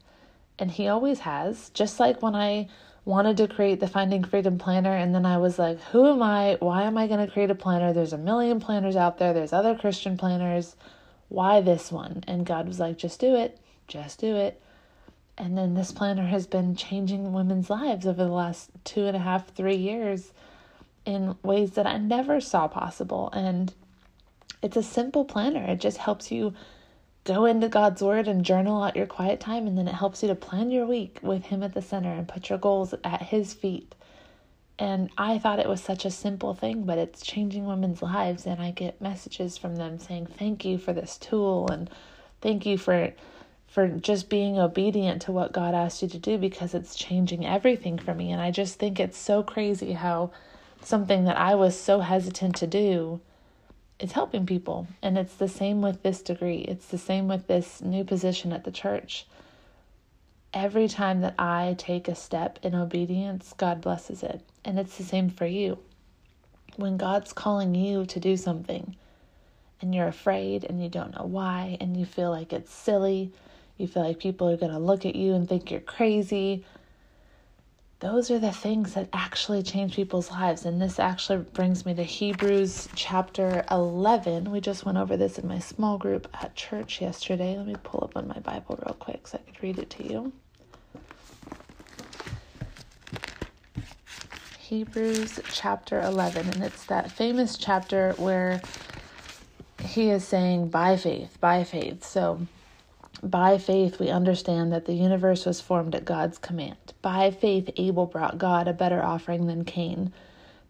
And 0.60 0.72
He 0.72 0.88
always 0.88 1.20
has. 1.20 1.70
Just 1.70 2.00
like 2.00 2.22
when 2.22 2.36
I 2.36 2.68
wanted 3.06 3.38
to 3.38 3.48
create 3.48 3.80
the 3.80 3.88
Finding 3.88 4.24
Freedom 4.24 4.58
Planner, 4.58 4.96
and 4.96 5.14
then 5.14 5.26
I 5.26 5.38
was 5.38 5.60
like, 5.60 5.80
who 5.86 6.10
am 6.10 6.24
I? 6.24 6.58
Why 6.60 6.84
am 6.84 6.98
I 6.98 7.08
going 7.08 7.26
to 7.26 7.32
create 7.32 7.52
a 7.52 7.56
planner? 7.56 7.92
There's 7.92 8.14
a 8.14 8.18
million 8.18 8.60
planners 8.60 8.96
out 8.96 9.18
there, 9.18 9.34
there's 9.34 9.54
other 9.54 9.76
Christian 9.76 10.18
planners. 10.18 10.76
Why 11.30 11.62
this 11.62 11.92
one? 11.92 12.24
And 12.28 12.46
God 12.46 12.68
was 12.68 12.80
like, 12.80 12.98
just 12.98 13.20
do 13.20 13.36
it, 13.36 13.60
just 13.88 14.20
do 14.20 14.36
it. 14.36 14.62
And 15.38 15.58
then 15.58 15.74
this 15.74 15.92
planner 15.92 16.28
has 16.28 16.46
been 16.46 16.76
changing 16.76 17.34
women's 17.34 17.70
lives 17.70 18.06
over 18.06 18.24
the 18.24 18.32
last 18.32 18.70
two 18.84 19.08
and 19.08 19.18
a 19.18 19.20
half, 19.20 19.54
three 19.56 19.76
years 19.76 20.32
in 21.06 21.36
ways 21.44 21.72
that 21.72 21.88
I 21.88 21.98
never 21.98 22.40
saw 22.40 22.68
possible. 22.68 23.30
And 23.34 23.74
it's 24.62 24.78
a 24.78 24.84
simple 24.84 25.26
planner, 25.26 25.64
it 25.64 25.80
just 25.80 25.98
helps 25.98 26.32
you 26.32 26.54
go 27.24 27.46
into 27.46 27.70
God's 27.70 28.02
Word 28.02 28.28
and 28.28 28.44
journal 28.44 28.84
out 28.84 28.96
your 28.96 29.06
quiet 29.06 29.40
time, 29.40 29.68
and 29.68 29.78
then 29.78 29.88
it 29.88 29.96
helps 29.96 30.22
you 30.22 30.30
to 30.30 30.36
plan 30.36 30.72
your 30.72 30.86
week 30.86 31.20
with 31.22 31.46
Him 31.46 31.64
at 31.64 31.74
the 31.74 31.82
center 31.82 32.12
and 32.12 32.28
put 32.28 32.50
your 32.50 32.60
goals 32.60 32.94
at 33.04 33.22
His 33.22 33.54
feet. 33.54 33.96
And 34.78 35.10
I 35.18 35.38
thought 35.38 35.60
it 35.60 35.70
was 35.70 35.82
such 35.82 36.04
a 36.04 36.12
simple 36.12 36.54
thing, 36.54 36.84
but 36.84 36.98
it's 36.98 37.26
changing 37.26 37.66
women's 37.66 38.02
lives. 38.02 38.46
And 38.46 38.62
I 38.62 38.72
get 38.72 39.02
messages 39.02 39.58
from 39.58 39.76
them 39.76 40.00
saying, 40.00 40.28
Thank 40.28 40.66
you 40.66 40.78
for 40.78 40.94
this 40.94 41.18
tool, 41.18 41.68
and 41.70 41.90
thank 42.42 42.66
you 42.66 42.78
for. 42.78 43.14
For 43.68 43.88
just 43.88 44.30
being 44.30 44.60
obedient 44.60 45.24
to 45.24 45.32
what 45.32 45.52
God 45.52 45.74
asked 45.74 46.04
you 46.04 46.08
to 46.10 46.20
do 46.20 46.38
because 46.38 46.76
it's 46.76 46.94
changing 46.94 47.44
everything 47.44 47.98
for 47.98 48.14
me. 48.14 48.32
And 48.32 48.40
I 48.40 48.52
just 48.52 48.78
think 48.78 49.00
it's 49.00 49.18
so 49.18 49.42
crazy 49.42 49.94
how 49.94 50.30
something 50.80 51.24
that 51.24 51.40
I 51.40 51.56
was 51.56 51.80
so 51.80 52.00
hesitant 52.00 52.56
to 52.58 52.68
do 52.68 53.20
it's 54.04 54.12
helping 54.12 54.46
people. 54.46 54.86
And 55.02 55.18
it's 55.18 55.36
the 55.36 55.48
same 55.48 55.82
with 55.82 56.04
this 56.04 56.22
degree, 56.22 56.58
it's 56.58 56.88
the 56.88 56.98
same 56.98 57.30
with 57.30 57.48
this 57.48 57.82
new 57.82 58.04
position 58.04 58.52
at 58.52 58.66
the 58.66 58.72
church. 58.72 59.26
Every 60.54 60.90
time 60.90 61.22
that 61.22 61.36
I 61.40 61.76
take 61.78 62.10
a 62.10 62.14
step 62.14 62.60
in 62.62 62.76
obedience, 62.76 63.54
God 63.58 63.80
blesses 63.80 64.22
it. 64.22 64.42
And 64.66 64.78
it's 64.78 64.98
the 64.98 65.04
same 65.04 65.30
for 65.30 65.46
you. 65.46 65.80
When 66.76 66.98
God's 66.98 67.32
calling 67.32 67.74
you 67.76 68.06
to 68.08 68.20
do 68.20 68.36
something 68.36 68.98
and 69.82 69.96
you're 69.96 70.08
afraid 70.08 70.66
and 70.66 70.84
you 70.84 70.90
don't 70.90 71.16
know 71.16 71.26
why 71.26 71.78
and 71.80 71.96
you 71.96 72.06
feel 72.06 72.30
like 72.30 72.52
it's 72.52 72.74
silly, 72.74 73.32
you 73.78 73.88
feel 73.88 74.04
like 74.04 74.20
people 74.20 74.50
are 74.50 74.58
going 74.58 74.74
to 74.74 74.80
look 74.80 75.06
at 75.06 75.16
you 75.16 75.34
and 75.34 75.48
think 75.48 75.72
you're 75.72 75.80
crazy, 75.80 76.66
those 78.04 78.30
are 78.30 78.38
the 78.38 78.52
things 78.52 78.96
that 78.96 79.08
actually 79.14 79.64
change 79.64 79.96
people's 79.96 80.30
lives. 80.30 80.66
And 80.66 80.82
this 80.82 81.00
actually 81.00 81.38
brings 81.38 81.86
me 81.86 81.94
to 81.94 82.04
Hebrews 82.04 82.90
chapter 82.96 83.64
11. 83.72 84.52
We 84.52 84.60
just 84.60 84.86
went 84.86 84.98
over 84.98 85.16
this 85.16 85.40
in 85.40 85.48
my 85.48 85.60
small 85.60 85.98
group 85.98 86.28
at 86.34 86.54
church 86.54 87.02
yesterday. 87.02 87.56
Let 87.56 87.66
me 87.66 87.78
pull 87.82 88.04
up 88.04 88.18
on 88.18 88.28
my 88.28 88.40
Bible 88.40 88.78
real 88.86 88.96
quick 88.96 89.26
so 89.26 89.40
I 89.40 89.50
could 89.50 89.64
read 89.64 89.80
it 89.80 89.90
to 89.92 90.06
you. 90.06 90.34
Hebrews 94.60 95.40
chapter 95.54 96.02
11, 96.02 96.50
and 96.50 96.64
it's 96.64 96.84
that 96.88 97.10
famous 97.10 97.58
chapter 97.58 98.12
where 98.18 98.62
he 99.82 100.10
is 100.10 100.28
saying, 100.28 100.68
by 100.68 100.98
faith, 100.98 101.38
by 101.40 101.64
faith. 101.64 102.04
So, 102.04 102.48
by 103.22 103.58
faith, 103.58 103.98
we 103.98 104.10
understand 104.10 104.74
that 104.74 104.84
the 104.84 104.94
universe 104.94 105.46
was 105.46 105.62
formed 105.62 105.96
at 105.96 106.04
God's 106.04 106.38
command. 106.38 106.83
By 107.04 107.30
faith, 107.32 107.70
Abel 107.78 108.08
brought 108.08 108.40
God 108.40 108.68
a 108.68 108.74
better 108.74 109.04
offering 109.04 109.46
than 109.46 109.66
Cain. 109.66 110.12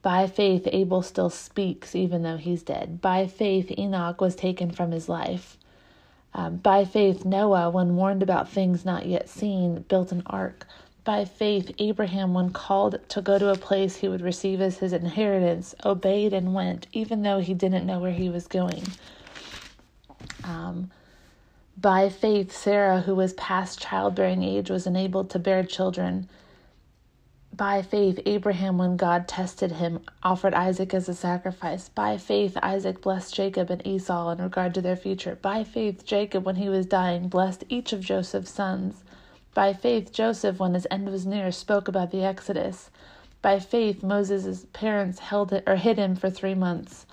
By 0.01 0.27
faith, 0.27 0.67
Abel 0.71 1.03
still 1.03 1.29
speaks 1.29 1.95
even 1.95 2.23
though 2.23 2.37
he's 2.37 2.63
dead. 2.63 2.99
By 2.99 3.27
faith, 3.27 3.71
Enoch 3.77 4.19
was 4.19 4.35
taken 4.35 4.71
from 4.71 4.91
his 4.91 5.07
life. 5.07 5.57
Um, 6.33 6.57
by 6.57 6.85
faith, 6.85 7.23
Noah, 7.23 7.69
when 7.69 7.95
warned 7.95 8.23
about 8.23 8.49
things 8.49 8.83
not 8.83 9.05
yet 9.05 9.29
seen, 9.29 9.83
built 9.83 10.11
an 10.11 10.23
ark. 10.25 10.65
By 11.03 11.25
faith, 11.25 11.71
Abraham, 11.77 12.33
when 12.33 12.49
called 12.49 12.97
to 13.09 13.21
go 13.21 13.37
to 13.37 13.49
a 13.49 13.57
place 13.57 13.97
he 13.97 14.07
would 14.07 14.21
receive 14.21 14.59
as 14.59 14.79
his 14.79 14.91
inheritance, 14.91 15.75
obeyed 15.85 16.33
and 16.33 16.55
went, 16.55 16.87
even 16.93 17.21
though 17.21 17.39
he 17.39 17.53
didn't 17.53 17.85
know 17.85 17.99
where 17.99 18.11
he 18.11 18.29
was 18.29 18.47
going. 18.47 18.83
Um, 20.43 20.89
by 21.77 22.09
faith, 22.09 22.55
Sarah, 22.55 23.01
who 23.01 23.16
was 23.16 23.33
past 23.33 23.81
childbearing 23.81 24.44
age, 24.44 24.70
was 24.70 24.88
enabled 24.88 25.29
to 25.31 25.40
bear 25.40 25.64
children. 25.64 26.29
By 27.55 27.81
faith, 27.81 28.20
Abraham, 28.25 28.77
when 28.77 28.98
God 28.98 29.27
tested 29.27 29.74
him, 29.74 30.00
offered 30.24 30.53
Isaac 30.53 30.94
as 30.94 31.09
a 31.09 31.14
sacrifice. 31.14 31.90
By 31.90 32.18
faith, 32.18 32.57
Isaac 32.64 33.01
blessed 33.01 33.36
Jacob 33.36 33.70
and 33.70 33.86
Esau 33.86 34.29
in 34.31 34.40
regard 34.40 34.74
to 34.75 34.81
their 34.81 34.96
future. 34.96 35.38
By 35.42 35.64
faith, 35.64 36.05
Jacob, 36.05 36.46
when 36.46 36.55
he 36.55 36.70
was 36.70 36.86
dying, 36.86 37.27
blessed 37.27 37.64
each 37.70 37.94
of 37.94 38.01
Joseph's 38.01 38.51
sons. 38.51 39.03
By 39.53 39.74
faith, 39.74 40.12
Joseph, 40.12 40.59
when 40.59 40.74
his 40.74 40.88
end 40.90 41.09
was 41.09 41.25
near, 41.25 41.51
spoke 41.51 41.88
about 41.88 42.12
the 42.12 42.24
Exodus. 42.24 42.90
By 43.42 43.59
faith, 43.59 44.01
Moses' 44.01 44.66
parents 44.74 45.20
held 45.20 45.53
it 45.53 45.64
or 45.68 45.75
hid 45.75 45.98
him 45.98 46.16
for 46.16 46.29
three 46.29 46.55
months. 46.55 47.05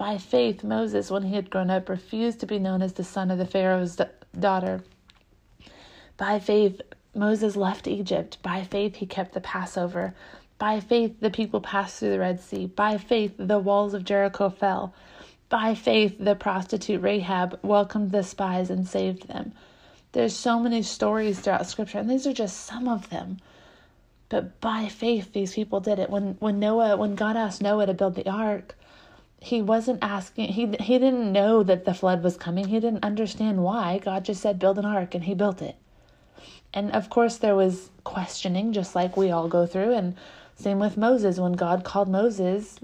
By 0.00 0.16
faith, 0.16 0.64
Moses, 0.64 1.10
when 1.10 1.24
he 1.24 1.34
had 1.34 1.50
grown 1.50 1.68
up, 1.68 1.90
refused 1.90 2.40
to 2.40 2.46
be 2.46 2.58
known 2.58 2.80
as 2.80 2.94
the 2.94 3.04
son 3.04 3.30
of 3.30 3.36
the 3.36 3.44
Pharaoh's 3.44 4.00
daughter. 4.38 4.82
By 6.16 6.38
faith, 6.38 6.80
Moses 7.14 7.54
left 7.54 7.86
Egypt. 7.86 8.38
By 8.42 8.64
faith, 8.64 8.96
he 8.96 9.04
kept 9.04 9.34
the 9.34 9.42
Passover. 9.42 10.14
By 10.56 10.80
faith, 10.80 11.20
the 11.20 11.28
people 11.28 11.60
passed 11.60 11.98
through 11.98 12.12
the 12.12 12.18
Red 12.18 12.40
Sea. 12.40 12.64
By 12.64 12.96
faith, 12.96 13.34
the 13.36 13.58
walls 13.58 13.92
of 13.92 14.06
Jericho 14.06 14.48
fell. 14.48 14.94
By 15.50 15.74
faith, 15.74 16.16
the 16.18 16.34
prostitute 16.34 17.02
Rahab 17.02 17.58
welcomed 17.62 18.10
the 18.10 18.22
spies 18.22 18.70
and 18.70 18.88
saved 18.88 19.28
them. 19.28 19.52
There's 20.12 20.34
so 20.34 20.58
many 20.58 20.82
stories 20.82 21.40
throughout 21.40 21.66
Scripture, 21.66 21.98
and 21.98 22.08
these 22.08 22.26
are 22.26 22.32
just 22.32 22.64
some 22.64 22.88
of 22.88 23.10
them. 23.10 23.36
But 24.30 24.62
by 24.62 24.88
faith, 24.88 25.34
these 25.34 25.52
people 25.52 25.80
did 25.80 25.98
it. 25.98 26.08
When 26.08 26.38
when 26.40 26.58
Noah, 26.58 26.96
when 26.96 27.16
God 27.16 27.36
asked 27.36 27.60
Noah 27.60 27.84
to 27.84 27.92
build 27.92 28.14
the 28.14 28.30
ark, 28.30 28.76
he 29.40 29.62
wasn't 29.62 29.98
asking 30.02 30.52
he 30.52 30.66
he 30.80 30.98
didn't 30.98 31.32
know 31.32 31.62
that 31.62 31.86
the 31.86 31.94
flood 31.94 32.22
was 32.22 32.36
coming. 32.36 32.68
He 32.68 32.78
didn't 32.78 33.04
understand 33.04 33.64
why. 33.64 33.98
God 33.98 34.24
just 34.24 34.42
said 34.42 34.58
build 34.58 34.78
an 34.78 34.84
ark 34.84 35.14
and 35.14 35.24
he 35.24 35.34
built 35.34 35.62
it. 35.62 35.76
And 36.74 36.92
of 36.92 37.08
course 37.08 37.38
there 37.38 37.56
was 37.56 37.90
questioning 38.04 38.72
just 38.74 38.94
like 38.94 39.16
we 39.16 39.30
all 39.30 39.48
go 39.48 39.66
through. 39.66 39.94
And 39.94 40.14
same 40.54 40.78
with 40.78 40.98
moses. 40.98 41.40
When 41.40 41.54
god 41.54 41.84
called 41.84 42.08
moses 42.08 42.78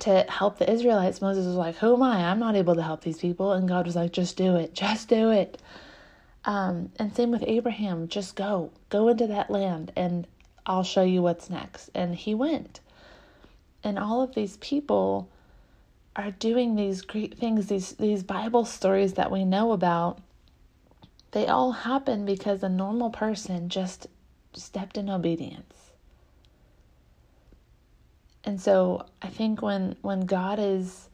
to 0.00 0.24
help 0.28 0.58
the 0.58 0.70
israelites 0.70 1.20
moses 1.20 1.46
was 1.46 1.56
like 1.56 1.76
who 1.76 1.94
am 1.94 2.02
i? 2.02 2.30
I'm 2.30 2.38
not 2.38 2.56
able 2.56 2.74
to 2.74 2.82
help 2.82 3.02
these 3.02 3.18
people. 3.18 3.52
And 3.52 3.68
god 3.68 3.84
was 3.84 3.96
like 3.96 4.12
just 4.12 4.38
do 4.38 4.56
it. 4.56 4.72
Just 4.72 5.08
do 5.10 5.30
it. 5.30 5.60
Um, 6.46 6.90
and 6.98 7.14
same 7.14 7.30
with 7.30 7.44
abraham. 7.46 8.08
Just 8.08 8.34
go. 8.34 8.70
Go 8.88 9.08
into 9.08 9.26
that 9.26 9.50
land 9.50 9.92
and 9.94 10.26
i'll 10.64 10.84
show 10.84 11.02
you 11.02 11.20
what's 11.20 11.50
next. 11.50 11.90
And 11.94 12.14
he 12.14 12.34
went. 12.34 12.80
And 13.84 13.98
all 13.98 14.22
of 14.22 14.34
these 14.34 14.56
people 14.56 15.28
are 16.16 16.30
doing 16.30 16.74
these 16.74 17.02
great 17.02 17.38
things, 17.38 17.66
these 17.66 17.92
these 17.92 18.22
Bible 18.22 18.64
stories 18.64 19.14
that 19.14 19.30
we 19.30 19.44
know 19.44 19.72
about, 19.72 20.18
they 21.32 21.46
all 21.46 21.72
happen 21.72 22.24
because 22.24 22.62
a 22.62 22.68
normal 22.68 23.10
person 23.10 23.68
just 23.68 24.06
stepped 24.54 24.96
in 24.96 25.10
obedience. 25.10 25.92
And 28.44 28.60
so 28.60 29.04
I 29.20 29.28
think 29.28 29.60
when 29.60 29.96
when 30.00 30.20
God 30.20 30.58
is 30.58 31.10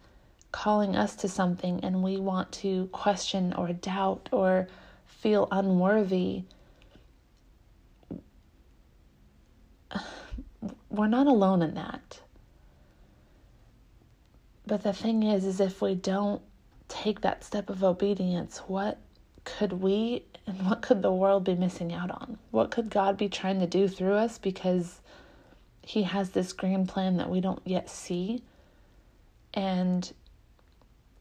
calling 0.52 0.94
us 0.94 1.16
to 1.16 1.28
something 1.28 1.80
and 1.82 2.02
we 2.02 2.18
want 2.18 2.52
to 2.52 2.86
question 2.92 3.52
or 3.54 3.72
doubt 3.72 4.28
or 4.30 4.68
feel 5.06 5.48
unworthy, 5.50 6.44
we're 10.90 11.08
not 11.08 11.26
alone 11.26 11.62
in 11.62 11.74
that. 11.74 12.20
But 14.66 14.82
the 14.82 14.92
thing 14.92 15.22
is, 15.22 15.44
is 15.44 15.60
if 15.60 15.82
we 15.82 15.94
don't 15.94 16.42
take 16.88 17.20
that 17.22 17.44
step 17.44 17.68
of 17.70 17.82
obedience, 17.82 18.58
what 18.66 18.98
could 19.44 19.72
we 19.72 20.24
and 20.46 20.66
what 20.66 20.82
could 20.82 21.02
the 21.02 21.12
world 21.12 21.44
be 21.44 21.54
missing 21.54 21.92
out 21.92 22.10
on? 22.10 22.38
What 22.50 22.70
could 22.70 22.90
God 22.90 23.16
be 23.16 23.28
trying 23.28 23.60
to 23.60 23.66
do 23.66 23.88
through 23.88 24.14
us 24.14 24.38
because 24.38 25.00
He 25.82 26.02
has 26.02 26.30
this 26.30 26.52
grand 26.52 26.88
plan 26.88 27.16
that 27.16 27.30
we 27.30 27.40
don't 27.40 27.62
yet 27.64 27.88
see? 27.88 28.42
And 29.54 30.12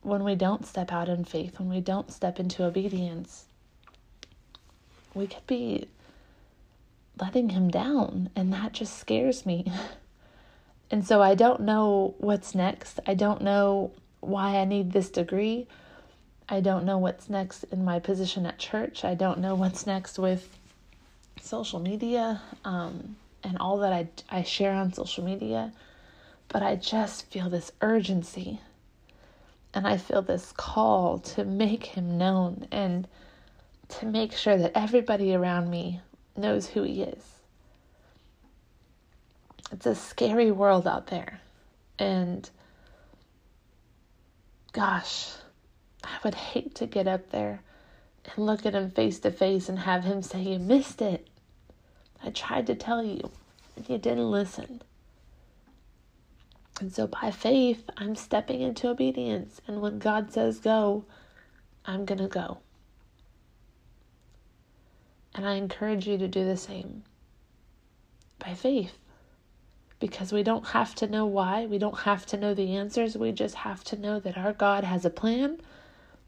when 0.02 0.24
we 0.24 0.36
don't 0.36 0.66
step 0.66 0.92
out 0.92 1.10
in 1.10 1.26
faith, 1.26 1.60
when 1.60 1.70
we 1.70 1.82
don't 1.82 2.12
step 2.12 2.40
into 2.40 2.64
obedience, 2.64 3.46
we 5.14 5.28
could 5.28 5.46
be 5.46 5.88
letting 7.20 7.50
Him 7.50 7.70
down. 7.70 8.30
And 8.36 8.52
that 8.54 8.74
just 8.74 8.98
scares 8.98 9.46
me. 9.46 9.72
And 10.92 11.08
so 11.08 11.22
I 11.22 11.36
don't 11.36 11.62
know 11.62 12.16
what's 12.18 12.54
next. 12.54 13.00
I 13.08 13.14
don't 13.14 13.42
know 13.42 13.92
why 14.20 14.58
I 14.58 14.66
need 14.66 14.92
this 14.92 15.10
degree. 15.10 15.68
I 16.50 16.60
don't 16.60 16.86
know 16.86 16.98
what's 16.98 17.30
next 17.30 17.64
in 17.66 17.86
my 17.86 18.00
position 18.00 18.46
at 18.46 18.60
church. 18.60 19.06
I 19.06 19.16
don't 19.16 19.40
know 19.40 19.56
what's 19.56 19.88
next 19.88 20.20
with 20.20 20.58
social 21.42 21.80
media 21.80 22.42
um, 22.66 23.16
and 23.42 23.58
all 23.58 23.78
that 23.78 23.94
I, 23.94 24.10
I 24.30 24.44
share 24.44 24.74
on 24.74 24.92
social 24.92 25.24
media. 25.24 25.72
But 26.50 26.62
I 26.62 26.76
just 26.76 27.32
feel 27.32 27.50
this 27.50 27.72
urgency 27.80 28.60
and 29.74 29.88
I 29.88 29.96
feel 29.96 30.22
this 30.22 30.52
call 30.52 31.20
to 31.20 31.46
make 31.46 31.86
him 31.86 32.18
known 32.18 32.68
and 32.72 33.08
to 33.88 34.06
make 34.06 34.34
sure 34.34 34.58
that 34.58 34.74
everybody 34.76 35.34
around 35.34 35.70
me 35.70 36.02
knows 36.36 36.68
who 36.68 36.84
He 36.84 37.04
is. 37.04 37.41
It's 39.72 39.86
a 39.86 39.96
scary 39.96 40.52
world 40.52 40.88
out 40.88 41.08
there. 41.08 41.40
And 41.98 42.50
gosh, 44.74 45.30
I 46.04 46.18
would 46.24 46.36
hate 46.36 46.76
to 46.76 46.86
get 46.86 47.08
up 47.08 47.30
there 47.32 47.62
and 48.26 48.46
look 48.46 48.66
at 48.66 48.74
him 48.74 48.92
face 48.92 49.20
to 49.20 49.32
face 49.32 49.70
and 49.70 49.80
have 49.80 50.04
him 50.04 50.22
say, 50.22 50.42
You 50.42 50.60
missed 50.60 51.02
it. 51.02 51.28
I 52.24 52.30
tried 52.30 52.68
to 52.68 52.76
tell 52.76 53.04
you, 53.04 53.32
and 53.76 53.88
you 53.90 53.98
didn't 53.98 54.30
listen. 54.30 54.82
And 56.80 56.94
so 56.94 57.08
by 57.08 57.32
faith, 57.32 57.90
I'm 57.98 58.16
stepping 58.16 58.62
into 58.62 58.90
obedience. 58.90 59.62
And 59.68 59.82
when 59.82 60.00
God 60.00 60.32
says 60.32 60.60
go, 60.60 61.06
I'm 61.86 62.06
going 62.06 62.20
to 62.20 62.28
go. 62.28 62.60
And 65.34 65.48
I 65.48 65.54
encourage 65.54 66.08
you 66.08 66.18
to 66.18 66.28
do 66.28 66.44
the 66.44 66.58
same 66.58 67.04
by 68.40 68.54
faith. 68.54 68.98
Because 70.02 70.34
we 70.34 70.44
don't 70.44 70.66
have 70.68 70.94
to 70.96 71.08
know 71.08 71.26
why, 71.26 71.68
we 71.68 71.78
don't 71.78 72.00
have 72.00 72.26
to 72.26 72.38
know 72.38 72.54
the 72.54 72.76
answers. 72.76 73.16
We 73.16 73.32
just 73.32 73.56
have 73.56 73.84
to 73.86 73.96
know 73.96 74.20
that 74.20 74.38
our 74.38 74.52
God 74.52 74.84
has 74.84 75.06
a 75.06 75.10
plan, 75.10 75.62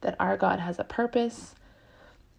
that 0.01 0.15
our 0.19 0.38
God 0.38 0.59
has 0.59 0.79
a 0.79 0.86
purpose, 0.86 1.55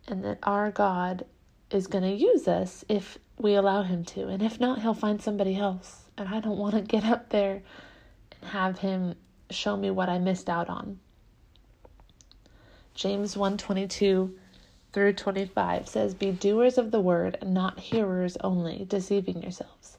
and 0.08 0.24
that 0.24 0.38
our 0.44 0.70
God 0.70 1.26
is 1.70 1.88
going 1.88 2.04
to 2.04 2.10
use 2.10 2.46
us 2.48 2.84
if 2.88 3.18
we 3.36 3.54
allow 3.54 3.82
Him 3.82 4.04
to. 4.06 4.28
And 4.28 4.42
if 4.42 4.60
not, 4.60 4.80
He'll 4.80 4.94
find 4.94 5.20
somebody 5.20 5.56
else. 5.56 6.04
And 6.16 6.28
I 6.28 6.40
don't 6.40 6.56
want 6.56 6.76
to 6.76 6.80
get 6.80 7.04
up 7.04 7.30
there 7.30 7.62
and 8.40 8.50
have 8.50 8.78
Him 8.78 9.16
show 9.50 9.76
me 9.76 9.90
what 9.90 10.08
I 10.08 10.18
missed 10.18 10.48
out 10.48 10.68
on. 10.68 11.00
James 12.94 13.36
122 13.36 14.38
through 14.92 15.12
25 15.14 15.88
says, 15.88 16.14
Be 16.14 16.30
doers 16.30 16.78
of 16.78 16.92
the 16.92 17.00
word, 17.00 17.38
and 17.40 17.52
not 17.52 17.80
hearers 17.80 18.36
only, 18.42 18.84
deceiving 18.88 19.42
yourselves. 19.42 19.98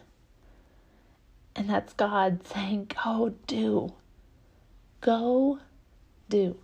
And 1.55 1.69
that's 1.69 1.93
God 1.93 2.45
saying, 2.47 2.91
Go 3.03 3.33
do. 3.47 3.93
Go 5.01 5.59
do. 6.29 6.57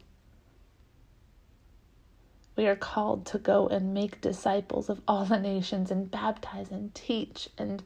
We 2.55 2.67
are 2.67 2.75
called 2.75 3.25
to 3.27 3.37
go 3.37 3.67
and 3.67 3.93
make 3.93 4.19
disciples 4.19 4.89
of 4.89 5.01
all 5.07 5.25
the 5.25 5.39
nations 5.39 5.91
and 5.91 6.09
baptize 6.09 6.71
and 6.71 6.93
teach 6.95 7.49
and 7.57 7.83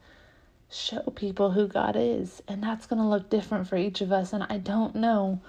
show 0.70 1.02
people 1.14 1.52
who 1.52 1.68
God 1.68 1.96
is. 1.98 2.42
And 2.48 2.64
that's 2.64 2.86
going 2.86 3.02
to 3.02 3.08
look 3.08 3.30
different 3.30 3.68
for 3.68 3.76
each 3.76 4.00
of 4.00 4.12
us. 4.14 4.32
And 4.32 4.44
I 4.44 4.58
don't 4.58 4.96
know 4.96 5.42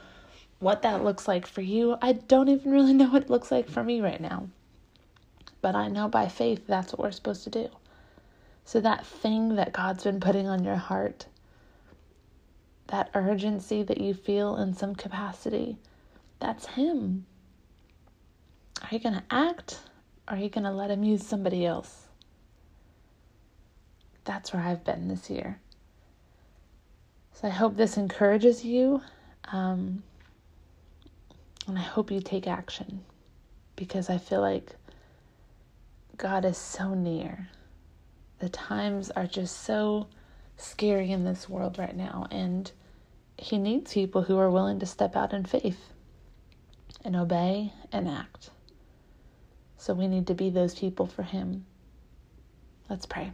what 0.59 0.83
that 0.83 1.05
looks 1.05 1.29
like 1.29 1.47
for 1.47 1.61
you. 1.61 1.97
I 2.03 2.13
don't 2.15 2.49
even 2.49 2.73
really 2.73 2.93
know 2.95 3.11
what 3.11 3.23
it 3.23 3.31
looks 3.31 3.53
like 3.53 3.69
for 3.69 3.85
me 3.85 4.01
right 4.01 4.21
now. 4.21 4.49
But 5.61 5.77
I 5.77 5.89
know 5.89 6.09
by 6.09 6.27
faith 6.29 6.67
that's 6.67 6.93
what 6.93 7.01
we're 7.01 7.13
supposed 7.13 7.45
to 7.45 7.51
do. 7.51 7.69
So, 8.65 8.81
that 8.81 9.07
thing 9.07 9.57
that 9.57 9.73
God's 9.73 10.05
been 10.05 10.21
putting 10.21 10.49
on 10.49 10.63
your 10.65 10.77
heart, 10.77 11.27
that 12.93 13.11
urgency 13.15 13.83
that 13.83 13.99
you 13.99 14.13
feel 14.13 14.57
in 14.57 14.75
some 14.75 14.95
capacity, 14.95 15.79
that's 16.39 16.67
Him. 16.67 17.25
Are 18.83 18.89
you 18.91 18.99
going 18.99 19.15
to 19.15 19.25
act 19.31 19.81
or 20.29 20.37
are 20.37 20.39
you 20.39 20.51
going 20.51 20.65
to 20.65 20.71
let 20.71 20.91
Him 20.91 21.03
use 21.03 21.27
somebody 21.27 21.65
else? 21.65 22.09
That's 24.25 24.53
where 24.53 24.63
I've 24.63 24.85
been 24.85 25.09
this 25.09 25.31
year. 25.31 25.59
So, 27.33 27.49
I 27.49 27.51
hope 27.51 27.77
this 27.77 27.97
encourages 27.97 28.63
you. 28.63 29.01
Um, 29.51 30.03
and 31.67 31.79
I 31.79 31.83
hope 31.83 32.11
you 32.11 32.21
take 32.21 32.47
action 32.47 33.01
because 33.75 34.11
I 34.11 34.19
feel 34.19 34.43
like 34.43 34.77
God 36.19 36.45
is 36.45 36.59
so 36.59 36.93
near. 36.93 37.49
The 38.39 38.51
times 38.51 39.11
are 39.13 39.27
just 39.27 39.63
so 39.63 40.09
scary 40.59 41.11
in 41.11 41.25
this 41.25 41.49
world 41.49 41.79
right 41.79 41.97
now, 41.97 42.27
and 42.31 42.71
He 43.39 43.59
needs 43.59 43.95
people 43.95 44.23
who 44.23 44.39
are 44.39 44.51
willing 44.51 44.79
to 44.81 44.87
step 44.87 45.17
out 45.17 45.33
in 45.33 45.45
faith 45.45 45.93
and 47.05 47.17
obey 47.17 47.73
and 47.91 48.09
act. 48.09 48.51
So 49.77 49.95
we 49.95 50.07
need 50.07 50.27
to 50.29 50.35
be 50.35 50.51
those 50.51 50.75
people 50.79 51.07
for 51.07 51.23
Him. 51.23 51.65
Let's 52.89 53.07
pray. 53.07 53.33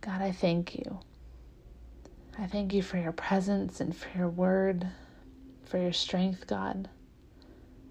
God, 0.00 0.20
I 0.20 0.32
thank 0.32 0.74
you. 0.74 1.00
I 2.38 2.46
thank 2.46 2.74
you 2.74 2.82
for 2.82 2.98
your 2.98 3.12
presence 3.12 3.80
and 3.80 3.96
for 3.96 4.08
your 4.18 4.28
word, 4.28 4.86
for 5.64 5.78
your 5.78 5.92
strength, 5.92 6.46
God, 6.46 6.88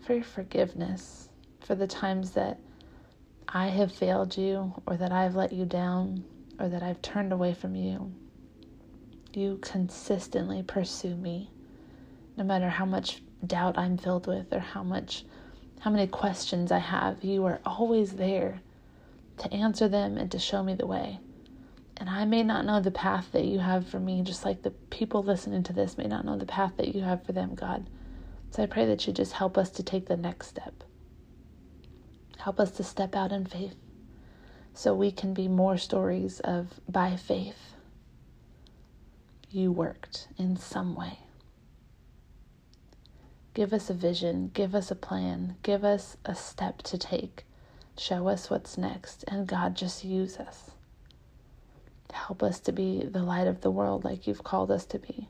for 0.02 0.14
your 0.14 0.24
forgiveness, 0.24 1.30
for 1.62 1.76
the 1.76 1.88
times 1.88 2.32
that 2.32 2.60
I 3.48 3.68
have 3.68 3.92
failed 3.92 4.38
you 4.38 4.74
or 4.86 4.98
that 4.98 5.12
I've 5.12 5.36
let 5.36 5.54
you 5.54 5.66
down 5.66 6.26
or 6.60 6.70
that 6.70 6.84
I've 6.84 7.02
turned 7.02 7.32
away 7.34 7.54
from 7.54 7.76
you. 7.76 8.14
You 9.36 9.58
consistently 9.62 10.62
pursue 10.62 11.16
me, 11.16 11.50
no 12.38 12.44
matter 12.44 12.70
how 12.70 12.86
much 12.86 13.24
doubt 13.46 13.78
I'm 13.78 13.98
filled 13.98 14.28
with 14.28 14.54
or 14.54 14.60
how 14.60 14.84
much 14.84 15.26
how 15.80 15.92
many 15.92 16.08
questions 16.08 16.72
I 16.72 16.78
have. 16.78 17.24
You 17.24 17.44
are 17.46 17.60
always 17.66 18.14
there 18.14 18.62
to 19.38 19.52
answer 19.52 19.88
them 19.88 20.18
and 20.18 20.32
to 20.32 20.40
show 20.40 20.64
me 20.64 20.76
the 20.76 20.88
way. 20.88 21.20
And 21.98 22.10
I 22.10 22.26
may 22.26 22.44
not 22.44 22.66
know 22.66 22.80
the 22.80 22.92
path 22.92 23.32
that 23.34 23.46
you 23.46 23.60
have 23.60 23.88
for 23.88 24.00
me, 24.00 24.22
just 24.22 24.46
like 24.46 24.62
the 24.62 24.72
people 24.72 25.24
listening 25.24 25.64
to 25.64 25.74
this 25.74 25.98
may 25.98 26.06
not 26.06 26.26
know 26.26 26.38
the 26.38 26.46
path 26.46 26.74
that 26.78 26.96
you 26.96 27.02
have 27.02 27.26
for 27.26 27.34
them, 27.34 27.56
God. 27.56 27.90
So 28.52 28.64
I 28.64 28.68
pray 28.68 28.86
that 28.86 29.06
you 29.08 29.14
just 29.14 29.34
help 29.34 29.58
us 29.58 29.72
to 29.72 29.84
take 29.84 30.08
the 30.08 30.16
next 30.16 30.48
step. 30.48 30.84
Help 32.38 32.60
us 32.60 32.72
to 32.72 32.84
step 32.84 33.16
out 33.16 33.32
in 33.32 33.46
faith 33.46 33.76
so 34.74 34.94
we 34.94 35.12
can 35.12 35.34
be 35.34 35.48
more 35.48 35.78
stories 35.78 36.40
of 36.42 36.80
by 36.88 37.16
faith. 37.16 37.73
You 39.54 39.72
worked 39.72 40.30
in 40.36 40.58
some 40.58 40.96
way. 40.96 41.20
Give 43.54 43.72
us 43.72 43.88
a 43.88 43.94
vision, 43.94 44.50
give 44.52 44.74
us 44.74 44.90
a 44.90 44.96
plan, 44.96 45.58
give 45.62 45.84
us 45.84 46.18
a 46.26 46.34
step 46.34 46.82
to 46.82 46.98
take. 46.98 47.46
Show 47.96 48.30
us 48.30 48.50
what's 48.50 48.80
next, 48.80 49.24
and 49.28 49.46
God, 49.46 49.76
just 49.76 50.04
use 50.04 50.38
us. 50.38 50.72
Help 52.12 52.42
us 52.42 52.60
to 52.62 52.72
be 52.72 53.04
the 53.06 53.22
light 53.22 53.46
of 53.46 53.62
the 53.62 53.70
world 53.70 54.04
like 54.04 54.26
you've 54.26 54.44
called 54.44 54.72
us 54.72 54.88
to 54.88 54.98
be. 54.98 55.30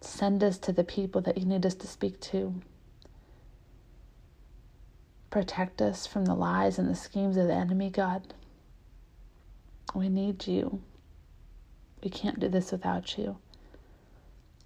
Send 0.00 0.42
us 0.42 0.58
to 0.58 0.72
the 0.72 0.82
people 0.82 1.20
that 1.20 1.38
you 1.38 1.44
need 1.46 1.64
us 1.64 1.76
to 1.76 1.86
speak 1.86 2.18
to. 2.22 2.52
Protect 5.30 5.80
us 5.80 6.04
from 6.04 6.24
the 6.24 6.34
lies 6.34 6.80
and 6.80 6.90
the 6.90 6.96
schemes 6.96 7.36
of 7.36 7.46
the 7.46 7.54
enemy, 7.54 7.90
God. 7.90 8.34
We 9.94 10.08
need 10.08 10.48
you. 10.48 10.82
We 12.06 12.10
can't 12.10 12.38
do 12.38 12.48
this 12.48 12.70
without 12.70 13.18
you. 13.18 13.36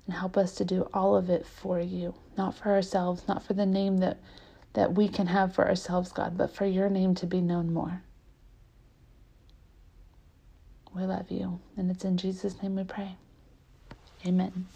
And 0.04 0.14
help 0.14 0.36
us 0.36 0.54
to 0.56 0.64
do 0.66 0.86
all 0.92 1.16
of 1.16 1.30
it 1.30 1.46
for 1.46 1.80
you, 1.80 2.14
not 2.36 2.54
for 2.54 2.68
ourselves, 2.68 3.26
not 3.26 3.42
for 3.42 3.54
the 3.54 3.64
name 3.64 3.96
that, 4.00 4.18
that 4.74 4.92
we 4.92 5.08
can 5.08 5.26
have 5.26 5.54
for 5.54 5.66
ourselves, 5.66 6.12
God, 6.12 6.36
but 6.36 6.54
for 6.54 6.66
your 6.66 6.90
name 6.90 7.14
to 7.14 7.26
be 7.26 7.40
known 7.40 7.72
more. 7.72 8.02
We 10.94 11.04
love 11.04 11.30
you. 11.30 11.60
And 11.78 11.90
it's 11.90 12.04
in 12.04 12.18
Jesus' 12.18 12.62
name 12.62 12.76
we 12.76 12.84
pray. 12.84 13.16
Amen. 14.26 14.66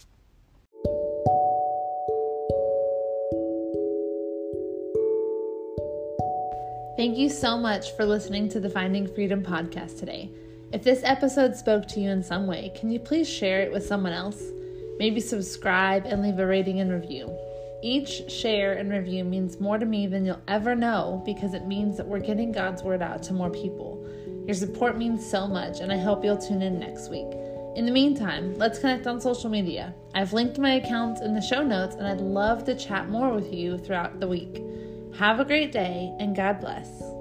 Thank 6.97 7.19
you 7.19 7.29
so 7.29 7.59
much 7.59 7.95
for 7.95 8.07
listening 8.07 8.49
to 8.49 8.59
the 8.59 8.71
Finding 8.71 9.07
Freedom 9.07 9.43
podcast 9.43 9.99
today. 9.99 10.31
If 10.75 10.83
this 10.83 11.03
episode 11.05 11.55
spoke 11.55 11.87
to 11.87 12.01
you 12.01 12.11
in 12.11 12.21
some 12.21 12.49
way, 12.49 12.73
can 12.75 12.91
you 12.91 12.99
please 12.99 13.29
share 13.29 13.61
it 13.61 13.71
with 13.71 13.87
someone 13.87 14.13
else? 14.13 14.43
Maybe 14.99 15.21
subscribe 15.21 16.05
and 16.05 16.21
leave 16.21 16.41
a 16.41 16.47
rating 16.49 16.81
and 16.81 16.91
review. 16.91 17.31
Each 17.81 18.29
share 18.29 18.73
and 18.73 18.91
review 18.91 19.23
means 19.23 19.61
more 19.61 19.79
to 19.79 19.87
me 19.87 20.09
than 20.09 20.27
you'll 20.27 20.43
ever 20.49 20.75
know 20.75 21.23
because 21.25 21.55
it 21.55 21.69
means 21.69 21.97
that 21.97 22.09
we're 22.09 22.19
getting 22.19 22.51
God's 22.51 22.83
word 22.83 23.03
out 23.03 23.23
to 23.23 23.33
more 23.33 23.51
people. 23.51 24.05
Your 24.49 24.57
support 24.57 24.99
means 24.99 25.25
so 25.25 25.47
much, 25.47 25.79
and 25.79 25.93
I 25.93 25.97
hope 25.97 26.25
you'll 26.25 26.39
tune 26.39 26.61
in 26.61 26.81
next 26.81 27.09
week. 27.09 27.29
In 27.77 27.87
the 27.87 27.93
meantime, 27.93 28.57
let's 28.57 28.81
connect 28.81 29.07
on 29.07 29.21
social 29.21 29.51
media. 29.51 29.95
I've 30.13 30.33
linked 30.33 30.59
my 30.59 30.75
accounts 30.75 31.21
in 31.21 31.35
the 31.35 31.41
show 31.41 31.63
notes, 31.63 31.95
and 31.95 32.05
I'd 32.05 32.21
love 32.21 32.65
to 32.65 32.75
chat 32.75 33.09
more 33.09 33.33
with 33.33 33.55
you 33.55 33.79
throughout 33.79 34.19
the 34.19 34.27
week. 34.27 34.61
Have 35.21 35.39
a 35.39 35.45
great 35.45 35.71
day, 35.71 36.13
and 36.19 36.35
God 36.35 36.59
bless. 36.59 37.14